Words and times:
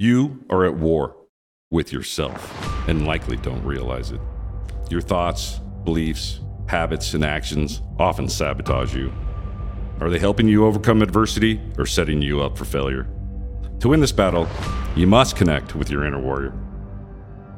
You 0.00 0.44
are 0.48 0.64
at 0.64 0.76
war 0.76 1.16
with 1.72 1.92
yourself 1.92 2.88
and 2.88 3.04
likely 3.04 3.36
don't 3.36 3.64
realize 3.64 4.12
it. 4.12 4.20
Your 4.90 5.00
thoughts, 5.00 5.58
beliefs, 5.82 6.38
habits, 6.68 7.14
and 7.14 7.24
actions 7.24 7.82
often 7.98 8.28
sabotage 8.28 8.94
you. 8.94 9.12
Are 10.00 10.08
they 10.08 10.20
helping 10.20 10.46
you 10.46 10.66
overcome 10.66 11.02
adversity 11.02 11.60
or 11.78 11.84
setting 11.84 12.22
you 12.22 12.40
up 12.40 12.56
for 12.56 12.64
failure? 12.64 13.08
To 13.80 13.88
win 13.88 13.98
this 13.98 14.12
battle, 14.12 14.48
you 14.94 15.08
must 15.08 15.34
connect 15.34 15.74
with 15.74 15.90
your 15.90 16.04
inner 16.04 16.20
warrior. 16.20 16.52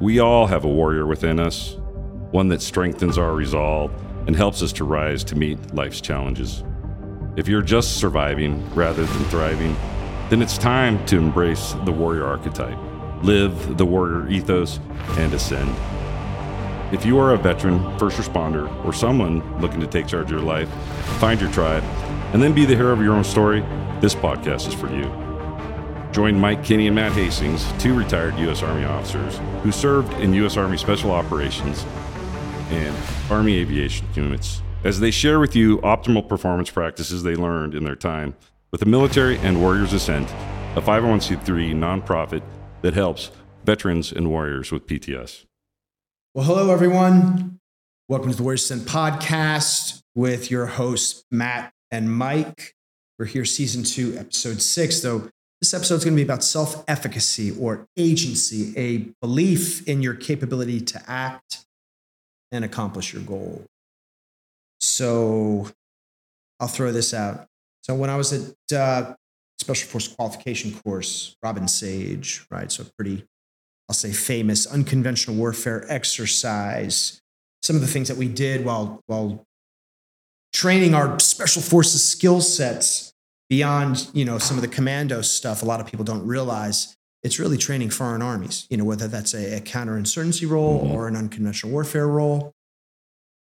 We 0.00 0.20
all 0.20 0.46
have 0.46 0.64
a 0.64 0.68
warrior 0.68 1.06
within 1.06 1.38
us, 1.38 1.76
one 2.30 2.48
that 2.48 2.62
strengthens 2.62 3.18
our 3.18 3.34
resolve 3.34 3.92
and 4.26 4.34
helps 4.34 4.62
us 4.62 4.72
to 4.74 4.84
rise 4.84 5.22
to 5.24 5.36
meet 5.36 5.74
life's 5.74 6.00
challenges. 6.00 6.64
If 7.36 7.48
you're 7.48 7.60
just 7.60 7.98
surviving 7.98 8.66
rather 8.74 9.04
than 9.04 9.24
thriving, 9.24 9.76
then 10.30 10.40
it's 10.40 10.56
time 10.56 11.04
to 11.06 11.18
embrace 11.18 11.74
the 11.84 11.90
warrior 11.90 12.24
archetype, 12.24 12.78
live 13.24 13.76
the 13.76 13.84
warrior 13.84 14.28
ethos, 14.28 14.78
and 15.18 15.34
ascend. 15.34 15.68
If 16.94 17.04
you 17.04 17.18
are 17.18 17.34
a 17.34 17.36
veteran, 17.36 17.98
first 17.98 18.16
responder, 18.16 18.72
or 18.84 18.92
someone 18.92 19.60
looking 19.60 19.80
to 19.80 19.88
take 19.88 20.06
charge 20.06 20.26
of 20.26 20.30
your 20.30 20.40
life, 20.40 20.68
find 21.18 21.40
your 21.40 21.50
tribe, 21.50 21.82
and 22.32 22.40
then 22.40 22.54
be 22.54 22.64
the 22.64 22.76
hero 22.76 22.92
of 22.92 23.02
your 23.02 23.14
own 23.14 23.24
story, 23.24 23.60
this 24.00 24.14
podcast 24.14 24.68
is 24.68 24.74
for 24.74 24.88
you. 24.94 25.10
Join 26.12 26.38
Mike 26.38 26.62
Kinney 26.62 26.86
and 26.86 26.94
Matt 26.94 27.12
Hastings, 27.12 27.66
two 27.80 27.92
retired 27.92 28.38
U.S. 28.38 28.62
Army 28.62 28.84
officers 28.84 29.40
who 29.64 29.72
served 29.72 30.12
in 30.14 30.32
U.S. 30.34 30.56
Army 30.56 30.76
Special 30.76 31.10
Operations 31.10 31.84
and 32.70 32.96
Army 33.28 33.58
Aviation 33.58 34.06
units, 34.14 34.62
as 34.84 35.00
they 35.00 35.10
share 35.10 35.40
with 35.40 35.56
you 35.56 35.78
optimal 35.78 36.28
performance 36.28 36.70
practices 36.70 37.24
they 37.24 37.34
learned 37.34 37.74
in 37.74 37.82
their 37.82 37.96
time 37.96 38.36
with 38.70 38.80
the 38.80 38.86
military 38.86 39.36
and 39.38 39.60
Warriors 39.60 39.92
Ascent, 39.92 40.30
a 40.76 40.80
501c3 40.80 41.74
nonprofit 41.74 42.42
that 42.82 42.94
helps 42.94 43.30
veterans 43.64 44.12
and 44.12 44.30
warriors 44.30 44.70
with 44.70 44.86
PTS. 44.86 45.44
Well, 46.34 46.44
hello, 46.44 46.72
everyone. 46.72 47.58
Welcome 48.08 48.30
to 48.30 48.36
the 48.36 48.42
Warriors 48.42 48.70
Ascent 48.70 48.88
podcast 48.88 50.02
with 50.14 50.50
your 50.50 50.66
hosts, 50.66 51.24
Matt 51.30 51.72
and 51.90 52.12
Mike. 52.12 52.74
We're 53.18 53.26
here, 53.26 53.44
season 53.44 53.82
two, 53.82 54.16
episode 54.16 54.62
six. 54.62 55.00
Though 55.00 55.28
this 55.60 55.74
episode 55.74 55.96
is 55.96 56.04
going 56.04 56.14
to 56.14 56.20
be 56.20 56.24
about 56.24 56.44
self 56.44 56.84
efficacy 56.86 57.50
or 57.50 57.86
agency, 57.96 58.72
a 58.76 59.12
belief 59.20 59.86
in 59.88 60.00
your 60.00 60.14
capability 60.14 60.80
to 60.80 61.02
act 61.08 61.66
and 62.52 62.64
accomplish 62.64 63.12
your 63.12 63.22
goal. 63.22 63.64
So 64.80 65.68
I'll 66.60 66.68
throw 66.68 66.92
this 66.92 67.12
out. 67.12 67.49
So 67.90 67.96
when 67.96 68.08
I 68.08 68.14
was 68.14 68.32
at 68.32 68.78
uh, 68.78 69.14
Special 69.58 69.88
Force 69.88 70.06
Qualification 70.06 70.72
course, 70.84 71.34
Robin 71.42 71.66
Sage, 71.66 72.46
right? 72.48 72.70
So 72.70 72.84
pretty, 72.96 73.24
I'll 73.88 73.94
say 73.94 74.12
famous 74.12 74.64
unconventional 74.64 75.34
warfare 75.36 75.84
exercise. 75.88 77.20
Some 77.64 77.74
of 77.74 77.82
the 77.82 77.88
things 77.88 78.06
that 78.06 78.16
we 78.16 78.28
did 78.28 78.64
while 78.64 79.00
while 79.08 79.44
training 80.52 80.94
our 80.94 81.18
special 81.18 81.62
forces 81.62 82.08
skill 82.08 82.40
sets 82.40 83.12
beyond, 83.48 84.08
you 84.12 84.24
know, 84.24 84.38
some 84.38 84.56
of 84.56 84.62
the 84.62 84.68
commando 84.68 85.20
stuff. 85.20 85.64
A 85.64 85.66
lot 85.66 85.80
of 85.80 85.86
people 85.88 86.04
don't 86.04 86.24
realize 86.24 86.94
it's 87.24 87.40
really 87.40 87.58
training 87.58 87.90
foreign 87.90 88.22
armies. 88.22 88.68
You 88.70 88.76
know, 88.76 88.84
whether 88.84 89.08
that's 89.08 89.34
a, 89.34 89.56
a 89.56 89.60
counterinsurgency 89.60 90.48
role 90.48 90.84
Mhm. 90.84 90.92
or 90.94 91.08
an 91.08 91.16
unconventional 91.16 91.72
warfare 91.72 92.06
role. 92.06 92.52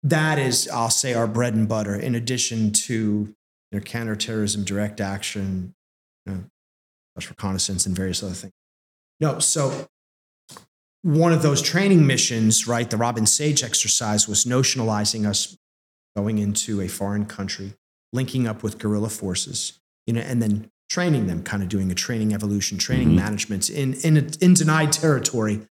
That 0.04 0.38
is, 0.38 0.68
I'll 0.68 0.88
say, 0.90 1.14
our 1.14 1.26
bread 1.26 1.54
and 1.54 1.68
butter. 1.68 1.96
In 1.96 2.14
addition 2.14 2.70
to 2.86 3.34
you 3.70 3.78
know, 3.78 3.84
counterterrorism, 3.84 4.64
direct 4.64 5.00
action, 5.00 5.74
you 6.26 6.32
know, 6.32 6.44
reconnaissance, 7.16 7.86
and 7.86 7.96
various 7.96 8.22
other 8.22 8.34
things. 8.34 8.52
No, 9.20 9.38
so 9.38 9.86
one 11.02 11.32
of 11.32 11.42
those 11.42 11.62
training 11.62 12.06
missions, 12.06 12.66
right, 12.66 12.88
the 12.90 12.96
Robin 12.96 13.26
Sage 13.26 13.62
exercise 13.62 14.28
was 14.28 14.44
notionalizing 14.44 15.26
us 15.26 15.56
going 16.16 16.38
into 16.38 16.80
a 16.80 16.88
foreign 16.88 17.26
country, 17.26 17.74
linking 18.12 18.46
up 18.46 18.62
with 18.62 18.78
guerrilla 18.78 19.08
forces, 19.08 19.78
you 20.06 20.12
know, 20.14 20.20
and 20.20 20.42
then 20.42 20.70
training 20.88 21.26
them, 21.26 21.42
kind 21.42 21.62
of 21.62 21.68
doing 21.68 21.90
a 21.90 21.94
training 21.94 22.32
evolution, 22.32 22.78
training 22.78 23.10
Mhm. 23.10 23.16
management 23.16 23.68
in, 23.70 23.94
in, 23.94 24.16
in 24.40 24.54
denied 24.54 24.92
territory, 24.92 25.66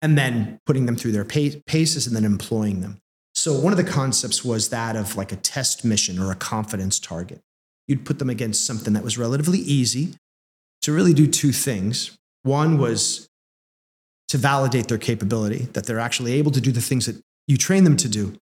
and 0.00 0.16
then 0.18 0.58
putting 0.66 0.86
them 0.86 0.96
through 0.96 1.12
their 1.12 1.24
paces 1.24 2.06
and 2.06 2.14
then 2.16 2.24
employing 2.24 2.80
them. 2.80 3.00
So 3.44 3.52
one 3.52 3.74
of 3.74 3.76
the 3.76 3.84
concepts 3.84 4.42
was 4.42 4.70
that 4.70 4.96
of 4.96 5.16
like 5.16 5.30
a 5.30 5.36
test 5.36 5.84
mission 5.84 6.18
or 6.18 6.32
a 6.32 6.34
confidence 6.34 6.98
target. 6.98 7.42
You'd 7.86 8.06
put 8.06 8.18
them 8.18 8.30
against 8.30 8.66
something 8.66 8.94
that 8.94 9.04
was 9.04 9.18
relatively 9.18 9.58
easy 9.58 10.14
to 10.80 10.92
really 10.92 11.12
do 11.12 11.26
two 11.26 11.52
things. 11.52 12.16
One 12.44 12.78
was 12.78 13.28
to 14.28 14.38
validate 14.38 14.88
their 14.88 14.96
capability, 14.96 15.68
that 15.74 15.84
they're 15.84 15.98
actually 15.98 16.32
able 16.32 16.52
to 16.52 16.60
do 16.62 16.72
the 16.72 16.80
things 16.80 17.04
that 17.04 17.20
you 17.46 17.58
train 17.58 17.84
them 17.84 17.98
to 17.98 18.08
do. 18.08 18.34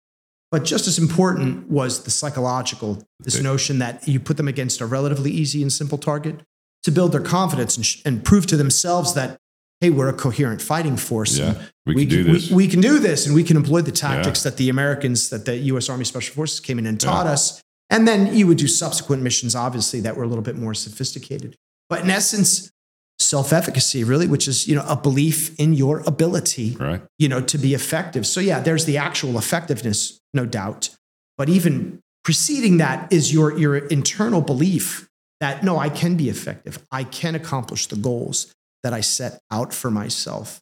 But 0.52 0.66
just 0.66 0.88
as 0.88 1.00
important 1.00 1.68
was 1.68 2.04
the 2.04 2.12
psychological, 2.12 3.02
this 3.22 3.38
Okay. 3.38 3.44
notion 3.44 3.80
that 3.80 4.08
you 4.08 4.20
put 4.20 4.38
them 4.38 4.48
against 4.48 4.82
a 4.82 4.86
relatively 4.86 5.32
easy 5.32 5.64
and 5.64 5.74
simple 5.74 5.98
target 5.98 6.42
to 6.84 6.92
build 6.92 7.12
their 7.12 7.22
confidence 7.22 7.76
and, 7.76 7.84
sh- 7.88 8.04
and 8.06 8.24
prove 8.24 8.46
to 8.46 8.56
themselves 8.56 9.16
that, 9.16 9.40
hey, 9.82 9.90
we're 9.90 10.08
a 10.08 10.14
coherent 10.14 10.62
fighting 10.62 10.96
force. 10.96 11.38
Yeah, 11.38 11.56
we 11.86 12.06
can 12.06 12.10
do 12.10 12.26
we- 12.26 12.32
this. 12.34 12.52
We, 12.52 12.68
can 12.68 12.80
do 12.82 13.00
this, 13.00 13.26
and 13.26 13.36
we 13.36 13.44
can 13.44 13.58
employ 13.58 13.82
the 13.82 13.92
tactics 13.92 14.44
that 14.44 14.58
the 14.58 14.70
Americans, 14.70 15.30
that 15.32 15.46
the 15.46 15.58
U.S. 15.58 15.90
Army 15.90 16.06
Special 16.06 16.34
Forces 16.34 16.60
came 16.60 16.80
in 16.80 16.86
and 16.86 17.00
taught 17.00 17.26
Yeah. 17.26 17.34
us. 17.34 17.62
And 17.90 18.08
then 18.08 18.34
you 18.34 18.48
would 18.48 18.58
do 18.58 18.68
subsequent 18.68 19.22
missions, 19.22 19.54
obviously, 19.54 20.00
that 20.02 20.16
were 20.16 20.24
a 20.24 20.28
little 20.28 20.44
bit 20.44 20.56
more 20.56 20.74
sophisticated. 20.74 21.58
But 21.90 22.04
in 22.06 22.10
essence, 22.10 22.72
self-efficacy, 23.20 24.04
really, 24.04 24.28
which 24.28 24.48
is 24.48 24.68
you 24.68 24.76
know 24.76 24.86
a 24.88 24.96
belief 24.96 25.54
in 25.60 25.74
your 25.74 26.00
ability, 26.08 26.76
right? 26.80 27.02
you 27.20 27.28
know, 27.28 27.42
to 27.42 27.58
be 27.58 27.74
effective. 27.74 28.26
So 28.26 28.40
yeah, 28.40 28.60
there's 28.60 28.86
the 28.86 28.98
actual 28.98 29.38
effectiveness, 29.38 30.20
no 30.34 30.46
doubt. 30.46 30.90
But 31.38 31.50
even 31.50 32.00
preceding 32.24 32.78
that 32.78 33.12
is 33.12 33.34
your 33.34 33.58
your 33.58 33.76
internal 33.78 34.42
belief 34.42 35.10
that 35.40 35.64
no, 35.64 35.78
I 35.78 35.90
can 35.90 36.16
be 36.16 36.30
effective. 36.30 36.80
I 36.92 37.04
can 37.04 37.36
accomplish 37.36 37.88
the 37.88 37.96
goals 37.96 38.54
that 38.84 38.94
I 38.94 39.02
set 39.02 39.40
out 39.52 39.74
for 39.74 39.92
myself. 39.92 40.60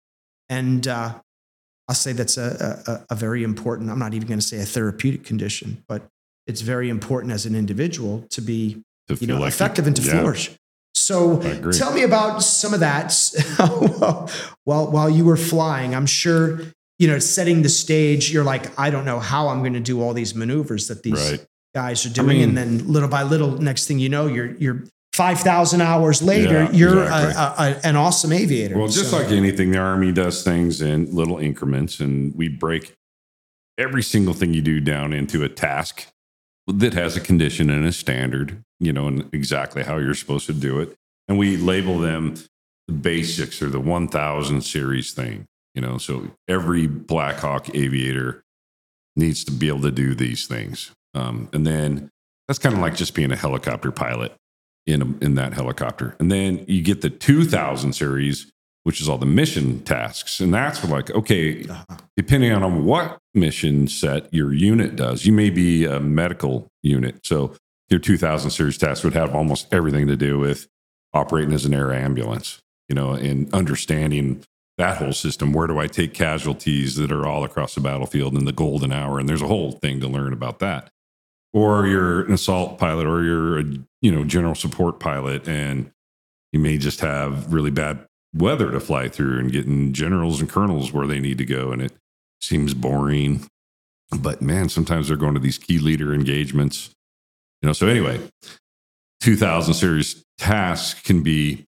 And 0.50 0.88
uh, 0.88 1.14
I'll 1.88 1.96
say 1.96 2.12
that's 2.14 2.38
a, 2.38 2.82
a, 3.10 3.14
a 3.14 3.16
very 3.16 3.44
important, 3.44 3.90
I'm 3.90 4.00
not 4.00 4.14
even 4.14 4.28
going 4.28 4.40
to 4.40 4.46
say 4.46 4.58
a 4.60 4.66
therapeutic 4.66 5.24
condition, 5.24 5.84
but 5.88 6.08
it's 6.48 6.62
very 6.62 6.90
important 6.90 7.32
as 7.34 7.46
an 7.46 7.56
individual 7.56 8.26
to 8.32 8.42
be 8.42 8.82
To 9.08 9.16
you 9.16 9.28
know, 9.28 9.36
like 9.36 9.42
you- 9.42 9.48
effective 9.48 9.88
and 9.88 9.96
to 9.96 10.02
yeah, 10.02 10.20
flourish. 10.20 10.52
So 10.96 11.40
tell 11.72 11.94
me 11.94 12.04
about 12.04 12.40
some 12.44 12.74
of 12.74 12.82
that 12.82 13.14
while, 14.64 14.92
while 14.92 15.10
you 15.10 15.24
were 15.26 15.38
flying. 15.38 15.96
I'm 15.96 16.06
sure, 16.06 16.62
you 16.98 17.08
know, 17.08 17.20
setting 17.20 17.62
the 17.62 17.70
stage, 17.70 18.32
you're 18.32 18.44
like, 18.44 18.78
I 18.78 18.90
don't 18.90 19.06
know 19.06 19.20
how 19.20 19.48
I'm 19.48 19.60
going 19.60 19.74
to 19.74 19.80
do 19.80 20.02
all 20.02 20.14
these 20.14 20.36
maneuvers 20.36 20.88
that 20.88 21.04
these 21.04 21.32
Right. 21.32 21.46
guys 21.74 22.06
are 22.06 22.10
doing. 22.10 22.28
mean- 22.28 22.50
and 22.50 22.58
then 22.58 22.88
little 22.92 23.08
by 23.10 23.24
little, 23.24 23.52
next 23.62 23.86
thing 23.88 24.00
you 24.00 24.10
know, 24.10 24.28
you're, 24.28 24.54
you're 24.56 24.84
5,000 25.20 25.82
hours 25.82 26.22
later, 26.22 26.64
Yeah, 26.64 26.72
you're 26.72 27.04
exactly. 27.04 27.66
a, 27.66 27.76
a, 27.76 27.86
an 27.90 27.96
awesome 27.98 28.32
aviator. 28.32 28.78
Well, 28.78 28.88
just 28.88 29.12
So- 29.12 29.18
like 29.18 29.32
anything, 29.32 29.72
the 29.72 29.78
Army 29.80 30.14
does 30.14 30.44
things 30.46 30.82
in 30.82 31.14
little 31.14 31.38
increments, 31.38 32.00
and 32.00 32.34
we 32.36 32.48
break 32.48 32.94
every 33.78 34.02
single 34.02 34.34
thing 34.34 34.54
you 34.54 34.62
do 34.62 34.80
down 34.80 35.12
into 35.12 35.44
a 35.44 35.50
task 35.50 36.08
that 36.68 36.94
has 36.94 37.18
a 37.18 37.20
condition 37.20 37.70
and 37.70 37.86
a 37.86 37.92
standard, 37.92 38.62
you 38.80 38.94
know, 38.94 39.08
and 39.08 39.28
exactly 39.34 39.84
how 39.84 39.98
you're 39.98 40.14
supposed 40.16 40.46
to 40.46 40.54
do 40.54 40.80
it. 40.80 40.96
And 41.28 41.38
we 41.38 41.58
label 41.58 42.00
them 42.00 42.36
the 42.88 42.94
basics 42.94 43.62
or 43.62 43.68
the 43.70 43.80
1000 43.82 44.62
series 44.62 45.12
thing, 45.12 45.46
you 45.76 45.82
know. 45.82 45.98
So 45.98 46.32
every 46.48 46.88
Black 46.88 47.40
Hawk 47.40 47.76
aviator 47.76 48.42
needs 49.18 49.44
to 49.44 49.52
be 49.52 49.68
able 49.68 49.82
to 49.82 49.92
do 49.92 50.16
these 50.16 50.48
things. 50.48 50.92
Um, 51.14 51.50
and 51.52 51.68
then 51.68 52.10
that's 52.48 52.60
kind 52.60 52.74
of 52.74 52.80
like 52.82 52.96
just 52.96 53.14
being 53.16 53.34
a 53.34 53.36
helicopter 53.36 53.92
pilot 53.92 54.34
in, 54.92 55.02
a, 55.02 55.26
in 55.26 55.36
that 55.36 55.54
helicopter. 55.54 56.16
And 56.20 56.32
then 56.32 56.66
you 56.68 56.82
get 56.82 57.02
the 57.02 57.10
2000 57.10 57.94
series, 57.94 58.52
which 58.84 59.02
is 59.02 59.08
all 59.10 59.18
the 59.18 59.26
mission 59.26 59.80
tasks. 59.84 60.40
And 60.40 60.54
that's 60.54 60.84
like, 60.84 61.12
okay, 61.12 61.66
Uh-huh. 61.66 61.98
depending 62.18 62.52
on 62.52 62.86
what 62.86 63.18
mission 63.34 63.88
set 63.88 64.34
your 64.34 64.54
unit 64.54 64.96
does, 64.96 65.26
you 65.26 65.34
may 65.34 65.50
be 65.50 65.86
a 65.86 66.00
medical 66.00 66.68
unit. 66.84 67.20
So 67.26 67.56
your 67.90 68.00
2000 68.00 68.52
series 68.52 68.78
tasks 68.78 69.04
would 69.04 69.14
have 69.14 69.36
almost 69.36 69.72
everything 69.74 70.08
to 70.08 70.16
do 70.16 70.40
with 70.40 70.68
operating 71.14 71.54
as 71.54 71.66
an 71.66 71.74
air 71.74 71.92
ambulance, 71.94 72.60
you 72.88 72.96
know, 72.96 73.12
and 73.14 73.52
understanding 73.54 74.44
that 74.78 74.98
whole 74.98 75.12
system. 75.14 75.52
Where 75.54 75.68
do 75.68 75.78
I 75.80 75.88
take 75.88 76.14
casualties 76.14 76.96
that 76.96 77.12
are 77.12 77.26
all 77.26 77.44
across 77.44 77.76
the 77.76 77.82
battlefield 77.82 78.36
in 78.36 78.46
the 78.46 78.52
golden 78.54 78.92
hour? 78.94 79.20
And 79.20 79.28
there's 79.28 79.42
a 79.42 79.48
whole 79.48 79.72
thing 79.74 80.00
to 80.02 80.08
learn 80.08 80.32
about 80.34 80.60
that. 80.60 80.90
Or 81.54 81.88
you're 81.88 82.22
an 82.26 82.34
assault 82.34 82.78
pilot 82.78 83.08
or 83.08 83.24
you're 83.24 83.60
a, 83.60 83.64
you 84.02 84.12
know, 84.12 84.24
general 84.24 84.56
support 84.56 85.00
pilot 85.00 85.48
and 85.48 85.92
you 86.52 86.60
may 86.60 86.78
just 86.78 87.02
have 87.02 87.52
really 87.52 87.72
bad 87.72 88.06
weather 88.36 88.72
to 88.72 88.80
fly 88.80 89.08
through 89.08 89.40
and 89.40 89.52
getting 89.52 89.92
generals 89.94 90.40
and 90.40 90.50
colonels 90.50 90.94
where 90.94 91.08
they 91.08 91.20
need 91.20 91.38
to 91.40 91.46
go. 91.46 91.72
And 91.72 91.82
it 91.82 91.94
seems 92.42 92.74
boring. 92.74 93.48
But 94.12 94.42
man, 94.42 94.70
sometimes 94.70 95.08
they're 95.08 95.18
going 95.18 95.34
to 95.34 95.40
these 95.40 95.58
key 95.58 95.80
leader 95.80 96.14
engagements. 96.14 96.92
You 97.62 97.68
know, 97.68 97.74
so 97.74 97.88
anyway, 97.88 98.20
2000 99.22 99.74
series 99.74 100.24
tasks 100.38 101.02
can 101.02 101.22
be 101.22 101.66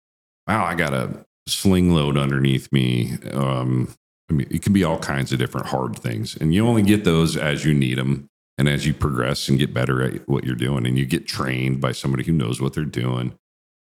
wow, 0.47 0.65
I 0.65 0.75
got 0.75 0.93
a 0.93 1.25
sling 1.47 1.93
load 1.93 2.17
underneath 2.17 2.71
me. 2.71 3.17
Um, 3.33 3.93
I 4.29 4.33
mean, 4.33 4.47
it 4.49 4.61
can 4.61 4.73
be 4.73 4.83
all 4.83 4.99
kinds 4.99 5.31
of 5.31 5.39
different 5.39 5.67
hard 5.67 5.97
things, 5.97 6.35
and 6.35 6.53
you 6.53 6.65
only 6.65 6.83
get 6.83 7.03
those 7.03 7.37
as 7.37 7.65
you 7.65 7.73
need 7.73 7.97
them 7.97 8.29
and 8.57 8.67
as 8.67 8.85
you 8.85 8.93
progress 8.93 9.47
and 9.49 9.59
get 9.59 9.73
better 9.73 10.01
at 10.01 10.27
what 10.27 10.43
you're 10.43 10.55
doing, 10.55 10.85
and 10.85 10.97
you 10.97 11.05
get 11.05 11.27
trained 11.27 11.79
by 11.79 11.91
somebody 11.91 12.23
who 12.23 12.31
knows 12.31 12.59
what 12.59 12.73
they're 12.73 12.85
doing 12.85 13.37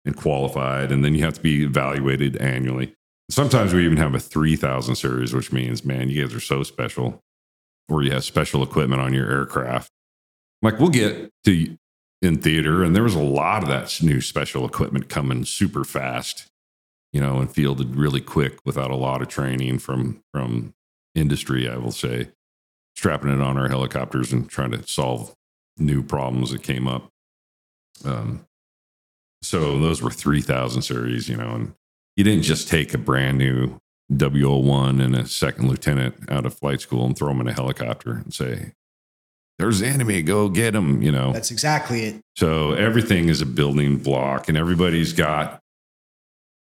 and 0.06 0.16
qualified, 0.16 0.92
and 0.92 1.04
then 1.04 1.16
you 1.16 1.24
have 1.24 1.36
to 1.36 1.42
be 1.42 1.64
evaluated 1.64 2.38
annually. 2.38 2.94
Sometimes 3.30 3.74
we 3.74 3.86
even 3.86 3.98
have 3.98 4.16
a 4.16 4.20
3000 4.20 4.96
series, 4.96 5.34
which 5.34 5.52
means, 5.52 5.84
man, 5.84 6.10
you 6.10 6.24
guys 6.24 6.34
are 6.34 6.40
so 6.40 6.64
special, 6.64 7.22
or 7.90 8.04
you 8.04 8.12
have 8.12 8.24
special 8.24 8.64
equipment 8.64 9.02
on 9.02 9.14
your 9.14 9.30
aircraft. 9.30 9.90
Like 10.62 10.80
we'll 10.80 10.90
get 10.90 11.30
to 11.46 11.78
in 12.22 12.38
theater, 12.40 12.84
and 12.84 12.96
there 12.96 13.04
was 13.04 13.16
a 13.16 13.20
lot 13.22 13.64
of 13.64 13.70
that 13.70 14.02
new 14.02 14.22
special 14.22 14.66
equipment 14.66 15.08
coming 15.08 15.46
super 15.46 15.84
fast, 15.84 16.48
you 17.14 17.22
know, 17.22 17.40
and 17.40 17.52
fielded 17.52 17.96
really 17.96 18.22
quick 18.22 18.58
without 18.66 18.92
a 18.92 18.96
lot 18.96 19.22
of 19.22 19.28
training 19.28 19.80
from 19.80 20.22
from 20.34 20.74
industry. 21.16 21.70
I 21.70 21.78
will 21.78 21.92
say, 21.92 22.30
strapping 22.98 23.30
it 23.30 23.42
on 23.42 23.58
our 23.58 23.70
helicopters 23.70 24.34
and 24.34 24.50
trying 24.50 24.72
to 24.72 24.86
solve 24.88 25.32
new 25.78 26.02
problems 26.02 26.52
that 26.52 26.64
came 26.64 26.88
up. 26.88 27.10
Um, 28.04 28.46
so 29.44 29.80
those 29.80 30.02
were 30.02 30.10
3000 30.10 30.82
series, 30.82 31.30
you 31.30 31.38
know, 31.38 31.52
and 31.52 31.74
you 32.16 32.24
didn't 32.24 32.42
just 32.42 32.68
take 32.68 32.96
a 32.96 32.98
brand 32.98 33.38
new 33.38 33.78
WO1 34.12 35.00
and 35.00 35.16
a 35.16 35.28
second 35.28 35.70
lieutenant 35.70 36.16
out 36.32 36.48
of 36.48 36.56
flight 36.56 36.82
school 36.82 37.06
and 37.06 37.16
throw 37.16 37.28
them 37.28 37.42
in 37.42 37.48
a 37.48 37.54
helicopter 37.54 38.14
and 38.14 38.34
say, 38.34 38.74
there's 39.60 39.80
the 39.80 39.88
enemy, 39.88 40.24
go 40.24 40.50
get 40.50 40.72
them, 40.72 41.04
you 41.04 41.12
know. 41.12 41.34
That's 41.34 41.52
exactly 41.52 42.02
it. 42.02 42.22
So 42.36 42.74
everything 42.74 43.30
is 43.30 43.42
a 43.42 43.46
building 43.46 43.98
block 43.98 44.50
and 44.50 44.58
everybody's 44.58 45.14
got 45.14 45.60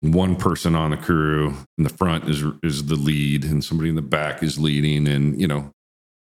one 0.01 0.37
person 0.37 0.75
on 0.75 0.93
the 0.93 0.97
crew 0.97 1.55
in 1.77 1.85
the 1.85 1.91
front 1.91 2.29
is 2.29 2.43
is 2.63 2.87
the 2.87 2.97
lead 2.97 3.45
and 3.45 3.65
somebody 3.65 3.89
in 3.89 3.95
the 3.95 4.03
back 4.03 4.43
is 4.43 4.59
leading 4.59 5.07
and 5.07 5.41
you 5.41 5.47
know 5.47 5.71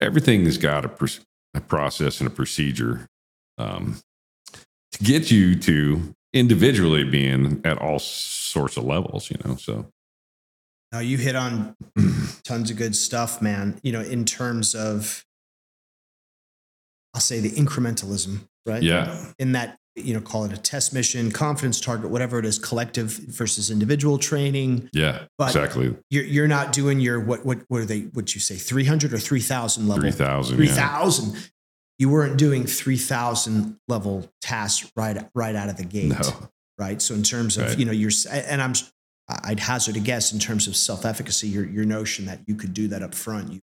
everything 0.00 0.44
has 0.44 0.58
got 0.58 0.84
a, 0.84 0.88
pr- 0.88 1.20
a 1.54 1.60
process 1.60 2.20
and 2.20 2.26
a 2.26 2.30
procedure 2.30 3.06
um, 3.56 3.98
to 4.92 5.04
get 5.04 5.30
you 5.30 5.56
to 5.56 6.14
individually 6.32 7.04
being 7.04 7.60
at 7.64 7.78
all 7.78 7.98
sorts 7.98 8.76
of 8.76 8.84
levels, 8.84 9.30
you 9.30 9.36
know. 9.44 9.56
So 9.56 9.86
now 10.92 11.00
you 11.00 11.16
hit 11.16 11.36
on 11.36 11.76
tons 12.44 12.70
of 12.70 12.76
good 12.76 12.96
stuff, 12.96 13.42
man. 13.42 13.80
You 13.82 13.92
know, 13.92 14.00
in 14.00 14.24
terms 14.24 14.74
of 14.74 15.24
I'll 17.14 17.20
say 17.20 17.40
the 17.40 17.50
incrementalism, 17.50 18.46
right? 18.66 18.82
Yeah. 18.82 19.32
In 19.38 19.52
that, 19.52 19.78
you 20.04 20.14
know, 20.14 20.20
call 20.20 20.44
it 20.44 20.52
a 20.52 20.56
test 20.56 20.92
mission, 20.94 21.30
confidence 21.30 21.80
target, 21.80 22.10
whatever 22.10 22.38
it 22.38 22.44
is, 22.44 22.58
collective 22.58 23.10
versus 23.10 23.70
individual 23.70 24.18
training. 24.18 24.88
Yeah. 24.92 25.24
But 25.36 25.48
exactly. 25.48 25.96
You're 26.10 26.24
you're 26.24 26.48
not 26.48 26.72
doing 26.72 27.00
your 27.00 27.20
what 27.20 27.44
what 27.44 27.58
what 27.68 27.80
are 27.80 27.84
they 27.86 28.02
what 28.12 28.34
you 28.34 28.40
say, 28.40 28.56
three 28.56 28.84
hundred 28.84 29.12
or 29.12 29.18
three 29.18 29.40
thousand 29.40 29.88
level? 29.88 30.02
Three 30.02 30.12
thousand. 30.12 30.56
Three 30.56 30.66
thousand. 30.68 31.34
Yeah. 31.34 31.40
You 32.00 32.10
weren't 32.10 32.36
doing 32.38 32.64
three 32.64 32.96
thousand 32.96 33.76
level 33.88 34.30
tasks 34.40 34.90
right 34.96 35.28
right 35.34 35.54
out 35.56 35.68
of 35.68 35.76
the 35.76 35.84
gate. 35.84 36.10
No. 36.10 36.50
Right. 36.78 37.02
So 37.02 37.14
in 37.14 37.24
terms 37.24 37.56
of, 37.56 37.64
Right. 37.66 37.78
you 37.78 37.84
know, 37.84 37.92
you're 37.92 38.12
and 38.30 38.62
I'm 38.62 38.72
I'd 39.44 39.60
hazard 39.60 39.96
a 39.96 40.00
guess 40.00 40.32
in 40.32 40.38
terms 40.38 40.68
of 40.68 40.76
self-efficacy, 40.76 41.48
your 41.48 41.66
your 41.66 41.84
notion 41.84 42.26
that 42.26 42.40
you 42.46 42.54
could 42.54 42.72
do 42.72 42.88
that 42.88 43.02
up 43.02 43.14
front. 43.14 43.52
You 43.52 43.60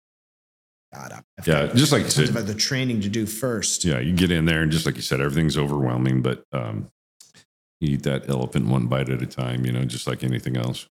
God, 0.95 1.13
I've 1.13 1.47
Yeah, 1.47 1.67
just 1.75 1.93
like 1.93 2.05
you 2.05 2.11
said. 2.11 2.29
of 2.29 2.37
other 2.37 2.55
training 2.55 3.01
to 3.03 3.09
do 3.09 3.27
first. 3.27 3.85
Yeah, 3.85 3.99
you 3.99 4.13
get 4.13 4.31
in 4.31 4.45
there 4.45 4.63
and 4.63 4.71
just 4.71 4.87
like 4.87 4.97
you 4.97 5.03
said, 5.03 5.21
everything's 5.21 5.57
overwhelming, 5.57 6.23
but 6.23 6.45
um, 6.53 6.89
you 7.81 7.95
eat 7.95 8.03
that 8.03 8.29
elephant 8.29 8.67
one 8.67 8.87
bite 8.87 9.09
at 9.09 9.23
a 9.23 9.27
time, 9.27 9.65
you 9.65 9.73
know, 9.73 9.85
just 9.85 10.07
like 10.07 10.23
anything 10.23 10.57
else. 10.57 10.87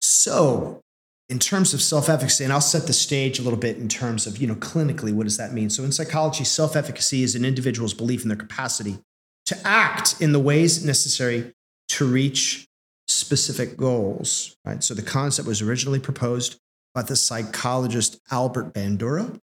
So, 0.00 0.80
in 1.28 1.38
terms 1.38 1.74
of 1.74 1.82
self-efficacy, 1.82 2.44
and 2.44 2.52
I'll 2.52 2.60
set 2.60 2.86
the 2.86 2.92
stage 2.92 3.38
a 3.38 3.42
little 3.42 3.58
bit 3.58 3.78
in 3.78 3.88
terms 3.88 4.26
of, 4.26 4.38
you 4.38 4.46
know, 4.46 4.54
clinically, 4.54 5.12
what 5.12 5.24
does 5.24 5.38
that 5.38 5.52
mean? 5.52 5.70
So 5.70 5.82
in 5.82 5.90
psychology, 5.92 6.44
self-efficacy 6.44 7.22
is 7.22 7.34
an 7.34 7.44
individual's 7.44 7.94
belief 7.94 8.22
in 8.22 8.28
their 8.28 8.36
capacity 8.36 8.98
to 9.46 9.58
act 9.66 10.20
in 10.20 10.32
the 10.32 10.38
ways 10.38 10.84
necessary 10.84 11.52
to 11.88 12.06
reach 12.06 12.66
specific 13.08 13.76
goals. 13.76 14.56
Right. 14.64 14.82
So 14.84 14.94
the 14.94 15.02
concept 15.02 15.48
was 15.48 15.62
originally 15.62 16.00
proposed 16.00 16.58
by 16.94 17.02
the 17.02 17.16
psychologist 17.16 18.20
Albert 18.30 18.72
Bandura. 18.72 19.40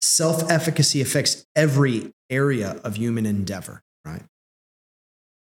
Self-efficacy 0.00 1.00
affects 1.00 1.46
every 1.54 2.12
area 2.30 2.80
of 2.84 2.96
human 2.96 3.26
endeavor, 3.26 3.82
right? 4.04 4.22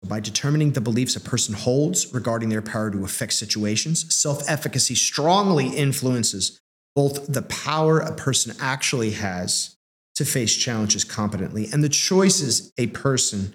By 0.06 0.20
determining 0.20 0.72
the 0.72 0.80
beliefs 0.80 1.16
a 1.16 1.20
person 1.20 1.54
holds 1.54 2.12
regarding 2.14 2.48
their 2.50 2.62
power 2.62 2.90
to 2.90 3.04
affect 3.04 3.32
situations, 3.32 4.14
self 4.14 4.48
efficacy 4.48 4.94
strongly 4.94 5.68
influences 5.68 6.60
both 6.94 7.26
the 7.32 7.42
power 7.42 7.98
a 8.00 8.12
person 8.12 8.54
actually 8.60 9.12
has 9.12 9.76
to 10.16 10.24
face 10.24 10.56
challenges 10.56 11.04
competently 11.04 11.68
and 11.72 11.84
the 11.84 11.88
choices 11.88 12.72
a 12.76 12.88
person 12.88 13.54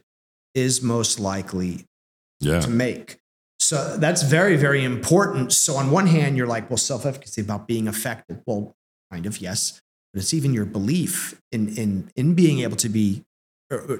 is 0.56 0.82
most 0.82 1.20
likely 1.20 1.86
Yeah. 2.40 2.62
to 2.62 2.70
make. 2.70 3.18
So 3.64 3.96
that's 3.96 4.24
very, 4.24 4.58
very 4.58 4.84
important. 4.84 5.54
So, 5.54 5.78
on 5.78 5.90
one 5.90 6.08
hand, 6.08 6.36
you're 6.36 6.48
like, 6.48 6.70
well, 6.70 6.78
self 6.78 7.06
efficacy 7.06 7.42
about 7.42 7.66
being 7.66 7.88
effective. 7.88 8.42
Well, 8.46 8.76
kind 9.10 9.26
of, 9.26 9.38
yes. 9.38 9.82
But 10.12 10.22
it's 10.22 10.34
even 10.34 10.54
your 10.54 10.66
belief 10.66 11.42
in, 11.52 11.70
in, 11.78 12.12
in 12.16 12.34
being 12.36 12.60
able 12.60 12.76
to 12.76 12.90
be 12.90 13.24
uh, 13.72 13.98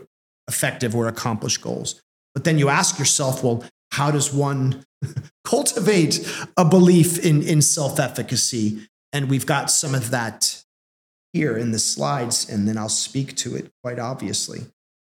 effective 0.50 0.94
or 0.96 1.08
accomplish 1.08 1.58
goals. 1.58 2.02
But 2.36 2.44
then 2.44 2.60
you 2.60 2.68
ask 2.68 3.00
yourself, 3.00 3.42
well, 3.42 3.64
how 3.92 4.12
does 4.12 4.34
one 4.34 4.84
cultivate 5.46 6.30
a 6.58 6.66
belief 6.66 7.24
in, 7.26 7.42
in 7.42 7.62
self 7.62 8.02
efficacy? 8.02 8.90
And 9.14 9.30
we've 9.30 9.46
got 9.46 9.72
some 9.72 9.96
of 9.96 10.12
that 10.12 10.62
here 11.32 11.58
in 11.58 11.72
the 11.72 11.80
slides, 11.80 12.50
and 12.50 12.68
then 12.68 12.78
I'll 12.78 12.90
speak 12.90 13.38
to 13.38 13.56
it 13.56 13.72
quite 13.82 13.98
obviously. 13.98 14.66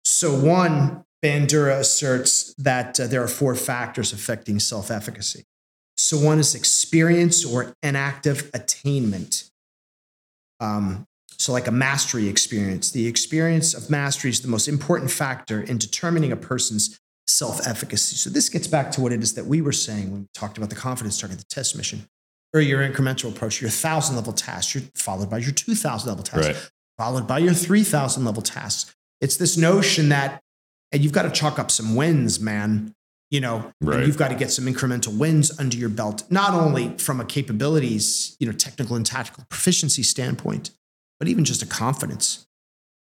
So, 0.04 0.34
one, 0.34 1.04
Bandura 1.24 1.78
asserts 1.78 2.54
that 2.58 3.00
uh, 3.00 3.06
there 3.06 3.22
are 3.22 3.28
four 3.28 3.54
factors 3.54 4.12
affecting 4.12 4.60
self 4.60 4.90
efficacy. 4.90 5.44
So, 5.96 6.18
one 6.18 6.38
is 6.38 6.54
experience 6.54 7.44
or 7.46 7.74
enactive 7.82 8.50
attainment. 8.52 9.44
Um, 10.60 11.06
so, 11.38 11.52
like 11.52 11.66
a 11.66 11.70
mastery 11.72 12.28
experience, 12.28 12.90
the 12.90 13.06
experience 13.06 13.72
of 13.72 13.88
mastery 13.88 14.30
is 14.30 14.42
the 14.42 14.48
most 14.48 14.68
important 14.68 15.10
factor 15.10 15.60
in 15.62 15.78
determining 15.78 16.30
a 16.30 16.36
person's 16.36 17.00
self 17.26 17.66
efficacy. 17.66 18.16
So, 18.16 18.28
this 18.28 18.50
gets 18.50 18.66
back 18.66 18.90
to 18.92 19.00
what 19.00 19.10
it 19.12 19.22
is 19.22 19.32
that 19.34 19.46
we 19.46 19.62
were 19.62 19.72
saying 19.72 20.10
when 20.10 20.20
we 20.22 20.26
talked 20.34 20.58
about 20.58 20.68
the 20.68 20.76
confidence 20.76 21.18
target, 21.18 21.38
the 21.38 21.44
test 21.44 21.74
mission, 21.74 22.06
or 22.52 22.60
your 22.60 22.86
incremental 22.86 23.30
approach, 23.34 23.62
your 23.62 23.70
thousand 23.70 24.14
level 24.16 24.34
task, 24.34 24.74
you're 24.74 24.84
followed 24.94 25.30
by 25.30 25.38
your 25.38 25.52
2000 25.52 26.06
level 26.06 26.22
task, 26.22 26.48
Right. 26.48 26.70
followed 26.98 27.26
by 27.26 27.38
your 27.38 27.54
3000 27.54 28.26
level 28.26 28.42
tasks. 28.42 28.94
It's 29.22 29.36
this 29.38 29.56
notion 29.56 30.10
that, 30.10 30.42
and 30.94 31.02
you've 31.04 31.12
got 31.12 31.22
to 31.22 31.30
chalk 31.30 31.58
up 31.58 31.70
some 31.70 31.94
wins, 31.94 32.40
man. 32.40 32.92
You 33.30 33.40
know, 33.40 33.72
and 33.80 33.88
Right. 33.90 34.06
you've 34.06 34.16
got 34.16 34.28
to 34.28 34.34
get 34.36 34.52
some 34.52 34.64
incremental 34.66 35.16
wins 35.18 35.58
under 35.58 35.76
your 35.76 35.88
belt, 35.88 36.22
not 36.30 36.54
only 36.54 36.96
from 36.98 37.20
a 37.20 37.24
capabilities, 37.24 38.36
you 38.38 38.46
know, 38.46 38.52
technical 38.52 38.94
and 38.96 39.04
tactical 39.04 39.44
proficiency 39.50 40.02
standpoint, 40.04 40.70
but 41.18 41.26
even 41.28 41.44
just 41.44 41.60
a 41.62 41.66
confidence 41.66 42.46